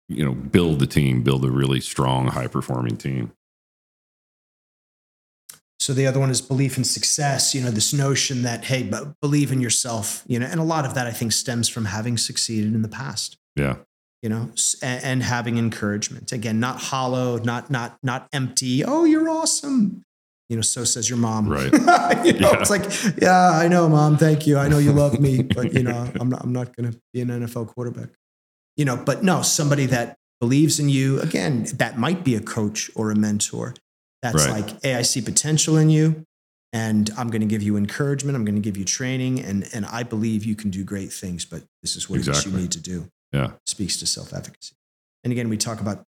you 0.08 0.24
know, 0.24 0.34
build 0.34 0.80
the 0.80 0.86
team, 0.86 1.22
build 1.22 1.44
a 1.44 1.50
really 1.50 1.80
strong, 1.80 2.26
high 2.28 2.48
performing 2.48 2.96
team. 2.96 3.32
So 5.90 5.94
the 5.94 6.06
other 6.06 6.20
one 6.20 6.30
is 6.30 6.40
belief 6.40 6.78
in 6.78 6.84
success. 6.84 7.52
You 7.52 7.62
know, 7.62 7.72
this 7.72 7.92
notion 7.92 8.42
that 8.42 8.66
hey, 8.66 8.84
but 8.84 9.18
believe 9.20 9.50
in 9.50 9.60
yourself. 9.60 10.22
You 10.28 10.38
know, 10.38 10.46
and 10.46 10.60
a 10.60 10.62
lot 10.62 10.84
of 10.84 10.94
that 10.94 11.08
I 11.08 11.10
think 11.10 11.32
stems 11.32 11.68
from 11.68 11.86
having 11.86 12.16
succeeded 12.16 12.72
in 12.76 12.82
the 12.82 12.88
past. 12.88 13.36
Yeah. 13.56 13.78
You 14.22 14.28
know, 14.28 14.52
and, 14.84 15.04
and 15.04 15.22
having 15.24 15.58
encouragement. 15.58 16.30
Again, 16.30 16.60
not 16.60 16.78
hollow, 16.80 17.38
not 17.38 17.72
not 17.72 17.98
not 18.04 18.28
empty. 18.32 18.84
Oh, 18.84 19.04
you're 19.04 19.28
awesome. 19.28 20.04
You 20.48 20.54
know, 20.54 20.62
so 20.62 20.84
says 20.84 21.10
your 21.10 21.18
mom. 21.18 21.48
Right. 21.48 21.72
you 22.24 22.34
know, 22.34 22.52
Yeah. 22.52 22.60
it's 22.60 22.70
like, 22.70 22.84
yeah, 23.20 23.50
I 23.50 23.66
know, 23.66 23.88
mom. 23.88 24.16
Thank 24.16 24.46
you. 24.46 24.56
I 24.56 24.68
know 24.68 24.78
you 24.78 24.92
love 24.92 25.18
me, 25.18 25.42
but 25.42 25.74
you 25.74 25.82
know, 25.82 26.08
I'm 26.20 26.28
not. 26.28 26.44
I'm 26.44 26.52
not 26.52 26.76
going 26.76 26.92
to 26.92 27.00
be 27.12 27.20
an 27.20 27.30
NFL 27.30 27.66
quarterback. 27.74 28.10
You 28.76 28.84
know, 28.84 28.96
but 28.96 29.24
no, 29.24 29.42
somebody 29.42 29.86
that 29.86 30.16
believes 30.40 30.78
in 30.78 30.88
you. 30.88 31.20
Again, 31.20 31.64
that 31.78 31.98
might 31.98 32.22
be 32.22 32.36
a 32.36 32.40
coach 32.40 32.92
or 32.94 33.10
a 33.10 33.16
mentor. 33.16 33.74
That's 34.22 34.46
Right. 34.46 34.66
like, 34.66 34.82
hey, 34.82 34.94
I 34.94 35.02
see 35.02 35.20
potential 35.22 35.76
in 35.78 35.88
you, 35.90 36.24
and 36.72 37.10
I'm 37.16 37.28
going 37.30 37.40
to 37.40 37.46
give 37.46 37.62
you 37.62 37.76
encouragement. 37.76 38.36
I'm 38.36 38.44
going 38.44 38.54
to 38.54 38.60
give 38.60 38.76
you 38.76 38.84
training, 38.84 39.40
and 39.40 39.68
and 39.72 39.86
I 39.86 40.02
believe 40.02 40.44
you 40.44 40.54
can 40.54 40.70
do 40.70 40.84
great 40.84 41.12
things. 41.12 41.44
But 41.44 41.62
this 41.82 41.96
is 41.96 42.08
what 42.10 42.18
Exactly. 42.18 42.52
you 42.52 42.58
need 42.58 42.72
to 42.72 42.80
do. 42.80 43.08
Yeah. 43.32 43.52
Speaks 43.66 43.96
to 43.98 44.06
self 44.06 44.32
efficacy. 44.34 44.74
And 45.24 45.32
again, 45.32 45.48
we 45.48 45.56
talk 45.56 45.80
about 45.80 46.04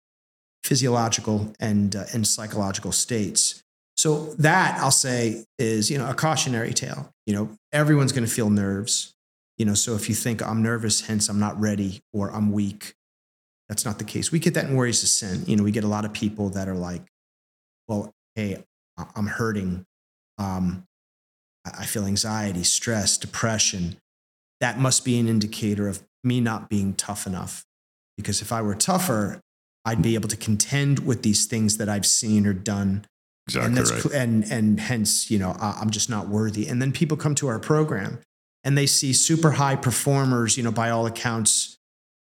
physiological 0.65 1.53
and 1.61 1.95
uh, 1.97 2.05
and 2.13 2.27
psychological 2.27 2.93
states. 2.93 3.63
So 3.97 4.35
that 4.39 4.79
I'll 4.81 4.91
say 4.91 5.45
is 5.59 5.91
you 5.91 5.99
know 5.99 6.09
a 6.09 6.15
cautionary 6.15 6.73
tale. 6.73 7.11
You 7.27 7.35
know, 7.35 7.51
everyone's 7.73 8.13
going 8.13 8.25
to 8.27 8.31
feel 8.33 8.51
nerves. 8.51 9.15
You 9.59 9.65
know, 9.67 9.75
so 9.75 9.95
if 9.97 10.09
you 10.09 10.15
think 10.15 10.41
I'm 10.41 10.63
nervous, 10.63 11.01
hence 11.03 11.29
I'm 11.29 11.41
not 11.41 11.59
ready 11.61 12.01
or 12.13 12.31
I'm 12.33 12.53
weak, 12.53 12.95
that's 13.69 13.85
not 13.85 13.99
the 13.99 14.05
case. 14.05 14.31
We 14.31 14.39
get 14.39 14.55
that 14.55 14.67
in 14.67 14.75
Warriors 14.75 15.03
Ascent. 15.03 15.49
You 15.49 15.57
know, 15.57 15.65
we 15.65 15.73
get 15.73 15.83
a 15.83 15.89
lot 15.89 16.05
of 16.05 16.13
people 16.13 16.51
that 16.51 16.69
are 16.69 16.77
like, 16.77 17.03
well, 17.89 18.13
hey, 18.35 18.63
I'm 19.17 19.27
hurting. 19.27 19.85
Um, 20.39 20.85
I 21.67 21.71
I 21.81 21.85
feel 21.87 22.05
anxiety, 22.05 22.65
stress, 22.65 23.19
depression. 23.19 23.97
That 24.61 24.79
must 24.79 25.05
be 25.05 25.19
an 25.19 25.29
indicator 25.29 25.89
of 25.89 26.03
me 26.25 26.41
not 26.41 26.69
being 26.69 26.95
tough 26.95 27.27
enough. 27.27 27.65
Because 28.17 28.43
if 28.43 28.53
I 28.53 28.63
were 28.63 28.75
tougher, 28.75 29.41
I'd 29.85 30.03
be 30.03 30.15
able 30.15 30.29
to 30.29 30.37
contend 30.37 31.01
with 31.07 31.23
these 31.23 31.47
things 31.47 31.77
that 31.79 31.89
I've 31.89 32.07
seen 32.07 32.47
or 32.47 32.53
done 32.53 33.07
Exactly 33.49 33.67
and 33.67 33.77
that's 33.79 34.05
right. 34.05 34.15
and 34.15 34.45
and 34.53 34.79
hence 34.79 35.31
you 35.31 35.39
know 35.39 35.57
i'm 35.59 35.89
just 35.89 36.11
not 36.11 36.29
worthy 36.29 36.69
and 36.69 36.83
then 36.83 36.93
people 36.93 37.17
come 37.17 37.35
to 37.37 37.49
our 37.49 37.59
program 37.59 38.19
and 38.63 38.77
they 38.77 38.85
see 38.85 39.15
super 39.15 39.53
high 39.53 39.75
performers 39.75 40.59
you 40.59 40.63
know 40.63 40.71
by 40.71 40.91
all 40.91 41.07
accounts 41.07 41.78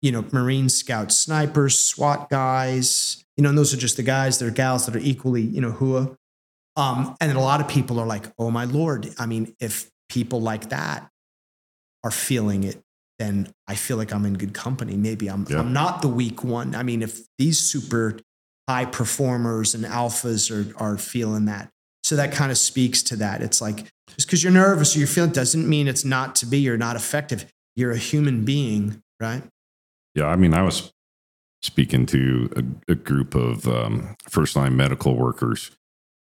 you 0.02 0.12
know 0.12 0.24
marine 0.32 0.68
scouts 0.68 1.18
snipers 1.18 1.78
swat 1.78 2.28
guys 2.28 3.24
you 3.36 3.42
know 3.42 3.48
and 3.48 3.58
those 3.58 3.72
are 3.72 3.78
just 3.78 3.96
the 3.96 4.02
guys 4.02 4.38
that 4.38 4.46
are 4.46 4.50
gals 4.50 4.86
that 4.86 4.94
are 4.94 5.00
equally 5.00 5.42
you 5.42 5.60
know 5.60 5.70
hua 5.72 6.16
um, 6.74 7.14
and 7.20 7.36
a 7.36 7.40
lot 7.40 7.60
of 7.60 7.68
people 7.68 7.98
are 7.98 8.06
like 8.06 8.26
oh 8.38 8.50
my 8.50 8.64
lord 8.64 9.08
i 9.18 9.26
mean 9.26 9.54
if 9.60 9.90
people 10.08 10.40
like 10.40 10.68
that 10.70 11.08
are 12.04 12.10
feeling 12.10 12.64
it 12.64 12.80
then 13.18 13.48
i 13.68 13.74
feel 13.74 13.96
like 13.96 14.12
i'm 14.12 14.26
in 14.26 14.34
good 14.34 14.52
company 14.54 14.96
maybe 14.96 15.28
i'm, 15.28 15.46
Yeah. 15.48 15.60
I'm 15.60 15.72
not 15.72 16.02
the 16.02 16.08
weak 16.08 16.42
one 16.42 16.74
i 16.74 16.82
mean 16.82 17.02
if 17.02 17.20
these 17.38 17.58
super 17.58 18.18
high 18.68 18.84
performers 18.84 19.74
and 19.74 19.84
alphas 19.84 20.50
are, 20.50 20.82
are 20.82 20.96
feeling 20.96 21.46
that. 21.46 21.68
So 22.04 22.16
that 22.16 22.32
kind 22.32 22.50
of 22.50 22.58
speaks 22.58 23.02
to 23.04 23.16
that. 23.16 23.42
It's 23.42 23.60
like 23.60 23.86
just 24.08 24.26
because 24.28 24.42
you're 24.42 24.52
nervous 24.52 24.96
or 24.96 25.00
you 25.00 25.06
feel 25.06 25.24
it 25.24 25.34
doesn't 25.34 25.68
mean 25.68 25.88
it's 25.88 26.04
not 26.04 26.36
to 26.36 26.46
be, 26.46 26.58
you're 26.58 26.76
not 26.76 26.96
effective. 26.96 27.44
You're 27.76 27.92
a 27.92 27.98
human 27.98 28.44
being, 28.44 29.02
right? 29.20 29.42
Yeah, 30.14 30.26
I 30.26 30.36
mean, 30.36 30.54
I 30.54 30.62
was 30.62 30.92
speaking 31.62 32.06
to 32.06 32.50
a, 32.88 32.92
a 32.92 32.94
group 32.94 33.34
of 33.34 33.66
um, 33.66 34.16
first 34.28 34.56
line 34.56 34.76
medical 34.76 35.16
workers, 35.16 35.70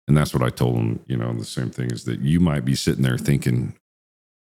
and 0.06 0.16
that's 0.16 0.34
what 0.34 0.42
I 0.42 0.50
told 0.50 0.76
them. 0.76 1.00
You 1.06 1.16
know, 1.16 1.32
the 1.32 1.44
same 1.44 1.70
thing 1.70 1.90
is 1.90 2.04
that 2.04 2.20
you 2.20 2.40
might 2.40 2.64
be 2.64 2.74
sitting 2.74 3.02
there 3.02 3.18
thinking, 3.18 3.74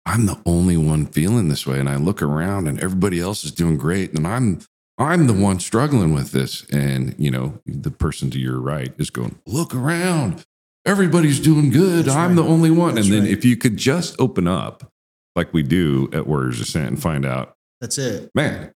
"I'm 0.07 0.27
the 0.27 0.40
only 0.46 0.77
one 0.77 1.07
feeling 1.07 1.49
this 1.49 1.66
way," 1.66 1.79
and 1.79 1.88
I 1.88 1.96
look 1.96 2.22
around 2.22 2.68
and 2.68 2.81
everybody 2.81 3.20
else 3.20 3.44
is 3.44 3.53
doing 3.53 3.77
great, 3.77 4.14
and 4.14 4.27
I'm 4.27 4.61
I'm 4.99 5.27
the 5.27 5.35
one 5.35 5.61
struggling 5.61 6.14
with 6.14 6.33
this. 6.33 6.64
And 6.70 7.14
you 7.18 7.31
know, 7.31 7.61
the 7.66 7.90
person 7.90 8.31
to 8.31 8.38
your 8.38 8.59
right 8.61 8.94
is 8.99 9.11
going, 9.11 9.38
"Look 9.46 9.75
around, 9.75 10.44
everybody's 10.87 11.40
doing 11.40 11.70
good. 11.70 12.07
That's 12.07 12.16
I'm 12.16 12.31
right. 12.31 12.37
the 12.37 12.49
only 12.49 12.70
one." 12.70 12.94
That's 12.94 13.07
and 13.09 13.14
then 13.14 13.22
right. 13.25 13.33
if 13.33 13.44
you 13.44 13.57
could 13.57 13.77
just 13.77 14.16
open 14.18 14.46
up, 14.46 14.90
like 15.35 15.53
we 15.53 15.62
do 15.62 16.09
at 16.12 16.27
Warriors 16.27 16.61
Ascent, 16.61 16.88
and 16.88 17.03
find 17.03 17.27
out 17.27 17.55
That's 17.81 17.99
it. 17.99 18.31
man, 18.35 18.72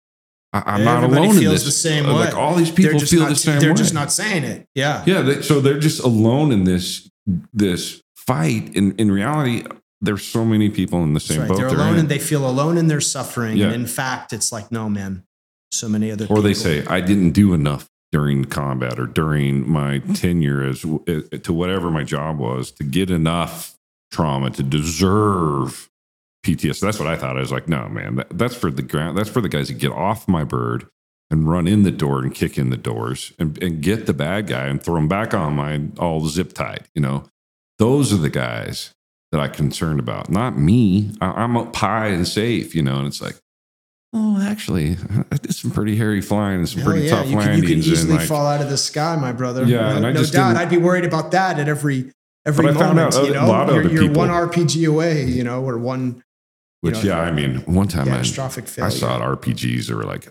I, 0.52 0.62
I'm 0.66 0.84
not 0.84 1.04
alone 1.04 1.36
in 1.36 1.38
feels 1.38 1.54
this. 1.54 1.64
the 1.64 1.70
same 1.70 2.06
Uh, 2.06 2.14
Like 2.14 2.34
all 2.34 2.54
these 2.56 2.70
people 2.70 2.98
feel 3.00 3.20
not, 3.20 3.28
the 3.30 3.36
same 3.36 3.60
They're 3.60 3.70
way. 3.70 3.76
just 3.76 3.94
not 3.94 4.12
saying 4.12 4.44
it. 4.44 4.66
Yeah. 4.74 5.04
yeah, 5.06 5.22
they, 5.22 5.42
so 5.42 5.60
they're 5.60 5.78
just 5.78 6.00
alone 6.02 6.50
in 6.52 6.64
this 6.64 7.08
this 7.52 8.02
fight. 8.16 8.74
In 8.74 8.92
in 8.96 9.12
reality, 9.12 9.64
there's 10.00 10.24
so 10.24 10.44
many 10.44 10.68
people 10.70 11.02
in 11.04 11.14
the 11.14 11.20
same 11.20 11.40
right. 11.40 11.48
boat. 11.48 11.58
They're 11.58 11.68
they're 11.70 11.78
alone 11.78 11.94
in. 11.94 12.00
and 12.00 12.08
they 12.08 12.18
feel 12.18 12.48
alone 12.48 12.78
in 12.78 12.88
their 12.88 13.00
suffering. 13.00 13.56
Yeah. 13.56 13.66
And 13.66 13.74
in 13.74 13.86
fact, 13.86 14.32
it's 14.32 14.50
like, 14.50 14.72
no, 14.72 14.88
man, 14.88 15.24
so 15.72 15.88
many 15.88 16.10
other 16.10 16.24
people. 16.24 16.38
or 16.38 16.42
people. 16.42 16.48
they 16.48 16.54
say, 16.54 16.86
"I 16.86 17.00
didn't 17.00 17.30
do 17.32 17.54
enough." 17.54 17.88
During 18.12 18.44
combat 18.46 18.98
or 18.98 19.06
during 19.06 19.70
my 19.70 20.00
tenure 20.14 20.64
as 20.64 20.84
uh, 20.84 21.20
to 21.44 21.52
whatever 21.52 21.92
my 21.92 22.02
job 22.02 22.38
was 22.40 22.72
to 22.72 22.82
get 22.82 23.08
enough 23.08 23.78
trauma 24.10 24.50
to 24.50 24.64
deserve 24.64 25.88
PTSD. 26.44 26.80
That's 26.80 26.98
what 26.98 27.08
I 27.08 27.16
thought. 27.16 27.36
I 27.36 27.40
was 27.40 27.52
like, 27.52 27.68
no, 27.68 27.88
man, 27.88 28.16
that, 28.16 28.36
that's 28.36 28.54
for 28.54 28.70
the 28.70 28.82
ground. 28.82 29.16
That's 29.16 29.28
for 29.28 29.40
the 29.40 29.48
guys 29.48 29.68
that 29.68 29.74
get 29.74 29.92
off 29.92 30.26
my 30.28 30.44
bird 30.44 30.86
and 31.30 31.48
run 31.48 31.68
in 31.68 31.82
the 31.82 31.90
door 31.90 32.20
and 32.20 32.34
kick 32.34 32.58
in 32.58 32.70
the 32.70 32.76
doors 32.76 33.32
and, 33.38 33.62
and 33.62 33.82
get 33.82 34.06
the 34.06 34.12
bad 34.14 34.46
guy 34.46 34.66
and 34.66 34.82
throw 34.82 34.96
him 34.96 35.08
back 35.08 35.32
on 35.32 35.54
my 35.54 35.82
all 35.98 36.26
zip 36.26 36.52
tied. 36.52 36.86
You 36.94 37.02
know, 37.02 37.24
those 37.78 38.12
are 38.12 38.16
the 38.16 38.30
guys 38.30 38.94
that 39.32 39.40
I'm 39.40 39.52
concerned 39.52 40.00
about, 40.00 40.28
not 40.30 40.58
me. 40.58 41.12
I, 41.20 41.26
I'm 41.42 41.56
up 41.56 41.74
high 41.76 42.08
and 42.08 42.26
safe, 42.26 42.74
you 42.74 42.82
know, 42.82 42.98
and 42.98 43.06
it's 43.06 43.22
like, 43.22 43.36
oh, 44.12 44.40
actually, 44.42 44.96
I 45.30 45.36
did 45.36 45.54
some 45.54 45.70
pretty 45.70 45.94
hairy 45.94 46.20
flying 46.20 46.60
and 46.60 46.68
some 46.68 46.80
Hell 46.82 46.90
pretty 46.90 47.06
yeah, 47.06 47.16
tough 47.16 47.26
you 47.28 47.36
could, 47.36 47.44
you 47.44 47.50
landings. 47.50 47.84
could 47.84 47.92
easily 47.92 48.16
like, 48.18 48.28
fall 48.28 48.46
out 48.46 48.60
of 48.60 48.70
the 48.70 48.76
sky, 48.76 49.14
my 49.16 49.32
brother. 49.32 49.64
Yeah, 49.64 49.90
no, 49.90 49.96
and 49.98 50.06
I 50.06 50.12
no 50.12 50.24
doubt. 50.24 50.56
I'd 50.56 50.70
be 50.70 50.78
worried 50.78 51.04
about 51.04 51.30
that 51.30 51.60
at 51.60 51.68
every 51.68 52.12
every 52.44 52.66
But 52.66 52.76
I 52.76 52.86
moment. 52.86 53.14
out 53.14 53.24
you 53.24 53.34
know, 53.34 53.70
you're, 53.72 53.90
you're 54.04 54.12
one 54.12 54.30
RPG 54.30 54.88
away, 54.88 55.24
you 55.24 55.44
know, 55.44 55.62
or 55.62 55.78
one 55.78 56.24
which, 56.80 56.98
you 57.02 57.10
know, 57.10 57.16
yeah, 57.16 57.22
I 57.22 57.30
mean, 57.30 57.58
one 57.66 57.88
time 57.88 58.08
I. 58.08 58.20
I 58.86 58.88
saw 58.88 59.20
RPGs 59.20 59.94
were 59.94 60.04
like, 60.04 60.26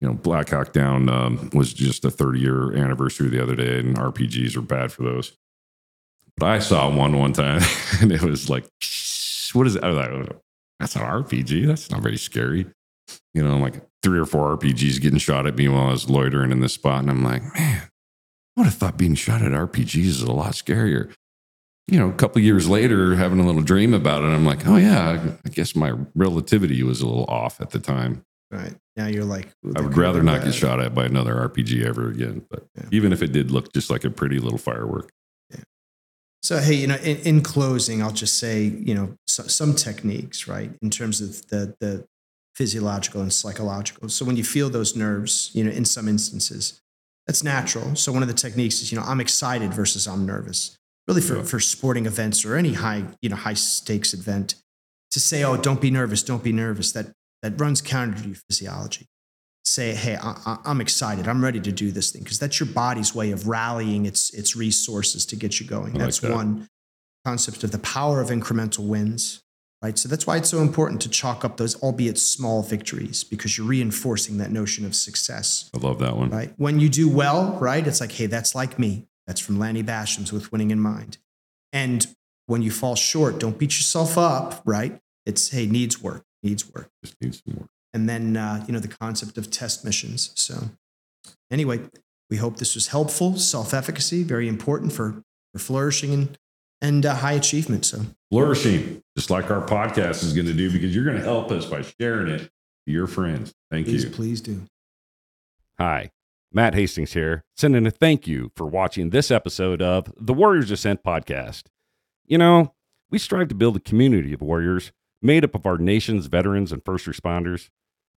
you 0.00 0.08
know, 0.08 0.14
Black 0.14 0.50
Hawk 0.50 0.72
Down 0.72 1.08
um, 1.08 1.50
was 1.52 1.72
just 1.72 2.02
the 2.02 2.10
30 2.10 2.40
year 2.40 2.72
anniversary 2.76 3.28
the 3.28 3.42
other 3.42 3.56
day, 3.56 3.78
and 3.78 3.96
RPGs 3.96 4.56
are 4.56 4.62
bad 4.62 4.92
for 4.92 5.02
those. 5.02 5.36
But 6.36 6.46
I 6.50 6.58
saw 6.58 6.94
one 6.94 7.18
one 7.18 7.32
time, 7.32 7.62
and 8.00 8.12
it 8.12 8.22
was 8.22 8.50
like, 8.50 8.64
what 9.52 9.66
is 9.66 9.74
that? 9.74 9.84
I 9.84 9.88
was 9.88 9.96
like, 9.96 10.10
"Oh, 10.10 10.40
that's 10.78 10.96
an 10.96 11.02
RPG. 11.02 11.66
That's 11.66 11.90
not 11.90 12.02
very 12.02 12.18
scary. 12.18 12.66
You 13.34 13.42
know, 13.46 13.56
like 13.58 13.82
three 14.02 14.18
or 14.18 14.26
four 14.26 14.56
RPGs 14.56 15.00
getting 15.00 15.18
shot 15.18 15.46
at 15.46 15.56
me 15.56 15.68
while 15.68 15.88
I 15.88 15.92
was 15.92 16.10
loitering 16.10 16.52
in 16.52 16.60
this 16.60 16.74
spot, 16.74 17.00
and 17.00 17.10
I'm 17.10 17.24
like, 17.24 17.42
man, 17.54 17.82
I 18.56 18.60
would 18.60 18.64
have 18.64 18.74
thought 18.74 18.98
being 18.98 19.14
shot 19.14 19.42
at 19.42 19.52
RPGs 19.52 20.04
is 20.04 20.22
a 20.22 20.32
lot 20.32 20.52
scarier. 20.52 21.12
You 21.88 22.00
know, 22.00 22.08
a 22.08 22.12
couple 22.12 22.40
years 22.42 22.68
later, 22.68 23.14
having 23.14 23.38
a 23.38 23.46
little 23.46 23.62
dream 23.62 23.94
about 23.94 24.24
it, 24.24 24.26
I'm 24.26 24.44
like, 24.44 24.66
oh 24.66 24.76
yeah, 24.76 25.34
I 25.44 25.48
guess 25.50 25.76
my 25.76 25.92
relativity 26.16 26.82
was 26.82 27.00
a 27.00 27.06
little 27.06 27.26
off 27.26 27.60
at 27.60 27.70
the 27.70 27.78
time. 27.78 28.24
Right. 28.50 28.74
Now 28.96 29.06
you're 29.06 29.24
like, 29.24 29.48
I 29.76 29.80
would 29.82 29.96
rather 29.96 30.22
not 30.22 30.42
get 30.42 30.54
shot 30.54 30.80
at 30.80 30.94
by 30.94 31.04
another 31.04 31.34
RPG 31.34 31.84
ever 31.84 32.08
again. 32.08 32.44
But 32.50 32.66
Yeah. 32.76 32.84
even 32.90 33.12
if 33.12 33.22
it 33.22 33.32
did 33.32 33.50
look 33.50 33.72
just 33.72 33.88
like 33.90 34.04
a 34.04 34.10
pretty 34.10 34.38
little 34.38 34.58
firework. 34.58 35.10
So, 36.42 36.58
hey, 36.60 36.74
you 36.74 36.86
know, 36.86 36.94
in, 36.96 37.16
in 37.18 37.40
closing, 37.42 38.00
I'll 38.04 38.12
just 38.12 38.38
say, 38.38 38.62
you 38.62 38.94
know, 38.94 39.16
so, 39.26 39.44
some 39.48 39.74
techniques, 39.74 40.46
right, 40.46 40.70
in 40.80 40.90
terms 40.90 41.20
of 41.20 41.44
the 41.48 41.74
the 41.80 42.04
physiological 42.54 43.20
and 43.20 43.32
psychological. 43.32 44.08
So 44.08 44.24
when 44.24 44.36
you 44.36 44.44
feel 44.44 44.70
those 44.70 44.94
nerves, 44.94 45.50
you 45.54 45.64
know, 45.64 45.72
in 45.72 45.84
some 45.84 46.06
instances, 46.08 46.80
that's 47.26 47.42
natural. 47.42 47.96
So 47.96 48.12
one 48.12 48.22
of 48.22 48.28
the 48.28 48.34
techniques 48.34 48.80
is, 48.80 48.92
you 48.92 48.98
know, 48.98 49.04
I'm 49.04 49.20
excited 49.20 49.74
versus 49.74 50.06
I'm 50.06 50.24
nervous. 50.24 50.78
Really 51.08 51.20
for, 51.20 51.36
Yeah. 51.36 51.42
for 51.44 51.60
sporting 51.60 52.06
events 52.06 52.44
or 52.44 52.56
any 52.56 52.72
high, 52.74 53.04
you 53.22 53.28
know, 53.28 53.36
high 53.36 53.54
stakes 53.54 54.12
event, 54.12 54.56
to 55.12 55.20
say, 55.20 55.44
oh, 55.44 55.56
don't 55.56 55.80
be 55.80 55.90
nervous, 55.90 56.22
don't 56.22 56.42
be 56.42 56.52
nervous, 56.52 56.92
that 56.92 57.12
that 57.42 57.60
runs 57.60 57.80
counter 57.80 58.20
to 58.20 58.28
your 58.28 58.36
physiology. 58.48 59.06
Say, 59.64 59.94
hey, 59.94 60.16
I, 60.20 60.58
I'm 60.64 60.80
excited, 60.80 61.28
I'm 61.28 61.42
ready 61.42 61.60
to 61.60 61.70
do 61.72 61.92
this 61.92 62.10
thing, 62.10 62.22
because 62.22 62.38
that's 62.38 62.58
your 62.60 62.68
body's 62.68 63.14
way 63.14 63.30
of 63.30 63.46
rallying 63.46 64.06
its 64.06 64.30
its 64.34 64.56
resources 64.56 65.24
to 65.26 65.36
get 65.36 65.60
you 65.60 65.66
going. 65.66 65.92
Like 65.92 66.02
that's 66.02 66.18
that. 66.20 66.32
one 66.32 66.68
concept 67.24 67.62
of 67.64 67.72
the 67.72 67.78
power 67.78 68.20
of 68.20 68.28
incremental 68.30 68.86
wins 68.86 69.42
right? 69.82 69.98
So 69.98 70.08
that's 70.08 70.26
why 70.26 70.38
it's 70.38 70.48
so 70.48 70.62
important 70.62 71.02
to 71.02 71.08
chalk 71.10 71.44
up 71.44 71.58
those, 71.58 71.80
albeit 71.82 72.18
small 72.18 72.62
victories, 72.62 73.22
because 73.22 73.58
you're 73.58 73.66
reinforcing 73.66 74.38
that 74.38 74.50
notion 74.50 74.86
of 74.86 74.94
success, 74.96 75.70
I 75.74 75.78
love 75.78 75.98
that 75.98 76.16
one. 76.16 76.30
right? 76.30 76.52
When 76.56 76.80
you 76.80 76.88
do 76.88 77.08
well, 77.10 77.58
right, 77.60 77.86
it's 77.86 78.00
like, 78.00 78.10
hey, 78.12 78.24
that's 78.26 78.54
like 78.54 78.78
me. 78.78 79.06
That's 79.26 79.40
from 79.40 79.58
Lanny 79.58 79.82
Bassham's 79.82 80.32
with 80.32 80.52
Winning 80.52 80.70
in 80.70 80.80
Mind. 80.80 81.18
And 81.72 82.06
when 82.46 82.62
you 82.62 82.70
fall 82.70 82.94
short, 82.94 83.38
don't 83.38 83.58
beat 83.58 83.76
yourself 83.76 84.16
up, 84.16 84.62
right? 84.64 84.98
It's, 85.24 85.48
hey, 85.50 85.66
needs 85.66 86.00
work, 86.00 86.22
needs 86.42 86.72
work. 86.72 86.88
Just 87.04 87.16
need 87.20 87.34
some 87.34 87.54
more. 87.54 87.66
And 87.92 88.08
then, 88.08 88.36
uh, 88.36 88.64
you 88.66 88.72
know, 88.72 88.78
the 88.78 88.88
concept 88.88 89.36
of 89.38 89.50
test 89.50 89.84
missions. 89.84 90.30
So, 90.34 90.70
anyway, 91.50 91.80
we 92.30 92.36
hope 92.36 92.58
this 92.58 92.74
was 92.74 92.88
helpful. 92.88 93.36
Self 93.38 93.74
efficacy, 93.74 94.22
very 94.22 94.48
important 94.48 94.92
for, 94.92 95.22
for 95.52 95.58
flourishing 95.58 96.12
and, 96.12 96.38
and 96.80 97.06
uh, 97.06 97.16
high 97.16 97.32
achievement. 97.32 97.84
So, 97.86 98.02
Flourishing, 98.30 99.02
just 99.16 99.30
like 99.30 99.50
our 99.50 99.64
podcast 99.64 100.22
is 100.24 100.32
going 100.32 100.46
to 100.46 100.52
do, 100.52 100.70
because 100.70 100.94
you're 100.94 101.04
going 101.04 101.16
to 101.16 101.22
help 101.22 101.50
us 101.50 101.66
by 101.66 101.82
sharing 101.82 102.28
it 102.28 102.40
to 102.40 102.92
your 102.92 103.06
friends. 103.06 103.54
Thank 103.70 103.86
please, 103.86 104.04
you. 104.04 104.10
please 104.10 104.40
do. 104.40 104.62
Hi, 105.78 106.10
Matt 106.52 106.74
Hastings 106.74 107.12
here, 107.12 107.44
sending 107.54 107.86
a 107.86 107.90
thank 107.90 108.26
you 108.26 108.50
for 108.54 108.66
watching 108.66 109.10
this 109.10 109.30
episode 109.30 109.82
of 109.82 110.12
the 110.16 110.32
Warriors 110.32 110.70
Ascent 110.70 111.02
podcast. 111.04 111.64
You 112.24 112.38
know, 112.38 112.74
we 113.10 113.18
strive 113.18 113.48
to 113.48 113.54
build 113.54 113.76
a 113.76 113.80
community 113.80 114.32
of 114.32 114.40
warriors 114.40 114.92
made 115.20 115.44
up 115.44 115.54
of 115.54 115.66
our 115.66 115.78
nation's 115.78 116.26
veterans 116.26 116.72
and 116.72 116.84
first 116.84 117.06
responders. 117.06 117.68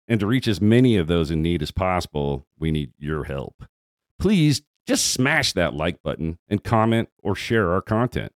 And 0.09 0.21
to 0.21 0.27
reach 0.27 0.47
as 0.47 0.61
many 0.61 0.97
of 0.97 1.07
those 1.07 1.31
in 1.31 1.43
need 1.43 1.63
as 1.63 1.71
possible, 1.71 2.47
we 2.59 2.71
need 2.71 2.93
your 2.99 3.25
help. 3.25 3.65
Please 4.19 4.63
just 4.87 5.07
smash 5.07 5.53
that 5.53 5.75
like 5.75 6.03
button 6.03 6.39
and 6.49 6.63
comment 6.63 7.09
or 7.23 7.35
share 7.35 7.73
our 7.73 7.83
content. 7.83 8.33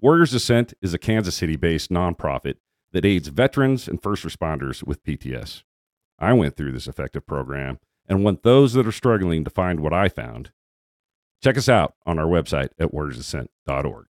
Warriors 0.00 0.34
Ascent 0.34 0.74
is 0.82 0.94
a 0.94 0.98
Kansas 0.98 1.34
City 1.34 1.56
based 1.56 1.90
nonprofit 1.90 2.56
that 2.92 3.04
aids 3.04 3.28
veterans 3.28 3.88
and 3.88 4.02
first 4.02 4.24
responders 4.24 4.84
with 4.84 5.02
PTS. 5.02 5.62
I 6.18 6.32
went 6.32 6.56
through 6.56 6.72
this 6.72 6.86
effective 6.86 7.26
program 7.26 7.80
and 8.08 8.24
want 8.24 8.42
those 8.42 8.72
that 8.74 8.86
are 8.86 8.92
struggling 8.92 9.44
to 9.44 9.50
find 9.50 9.80
what 9.80 9.92
I 9.92 10.08
found. 10.08 10.50
Check 11.42 11.56
us 11.58 11.68
out 11.68 11.94
on 12.06 12.18
our 12.18 12.26
website 12.26 12.70
at 12.78 12.92
warriorsascent.org. 12.92 14.06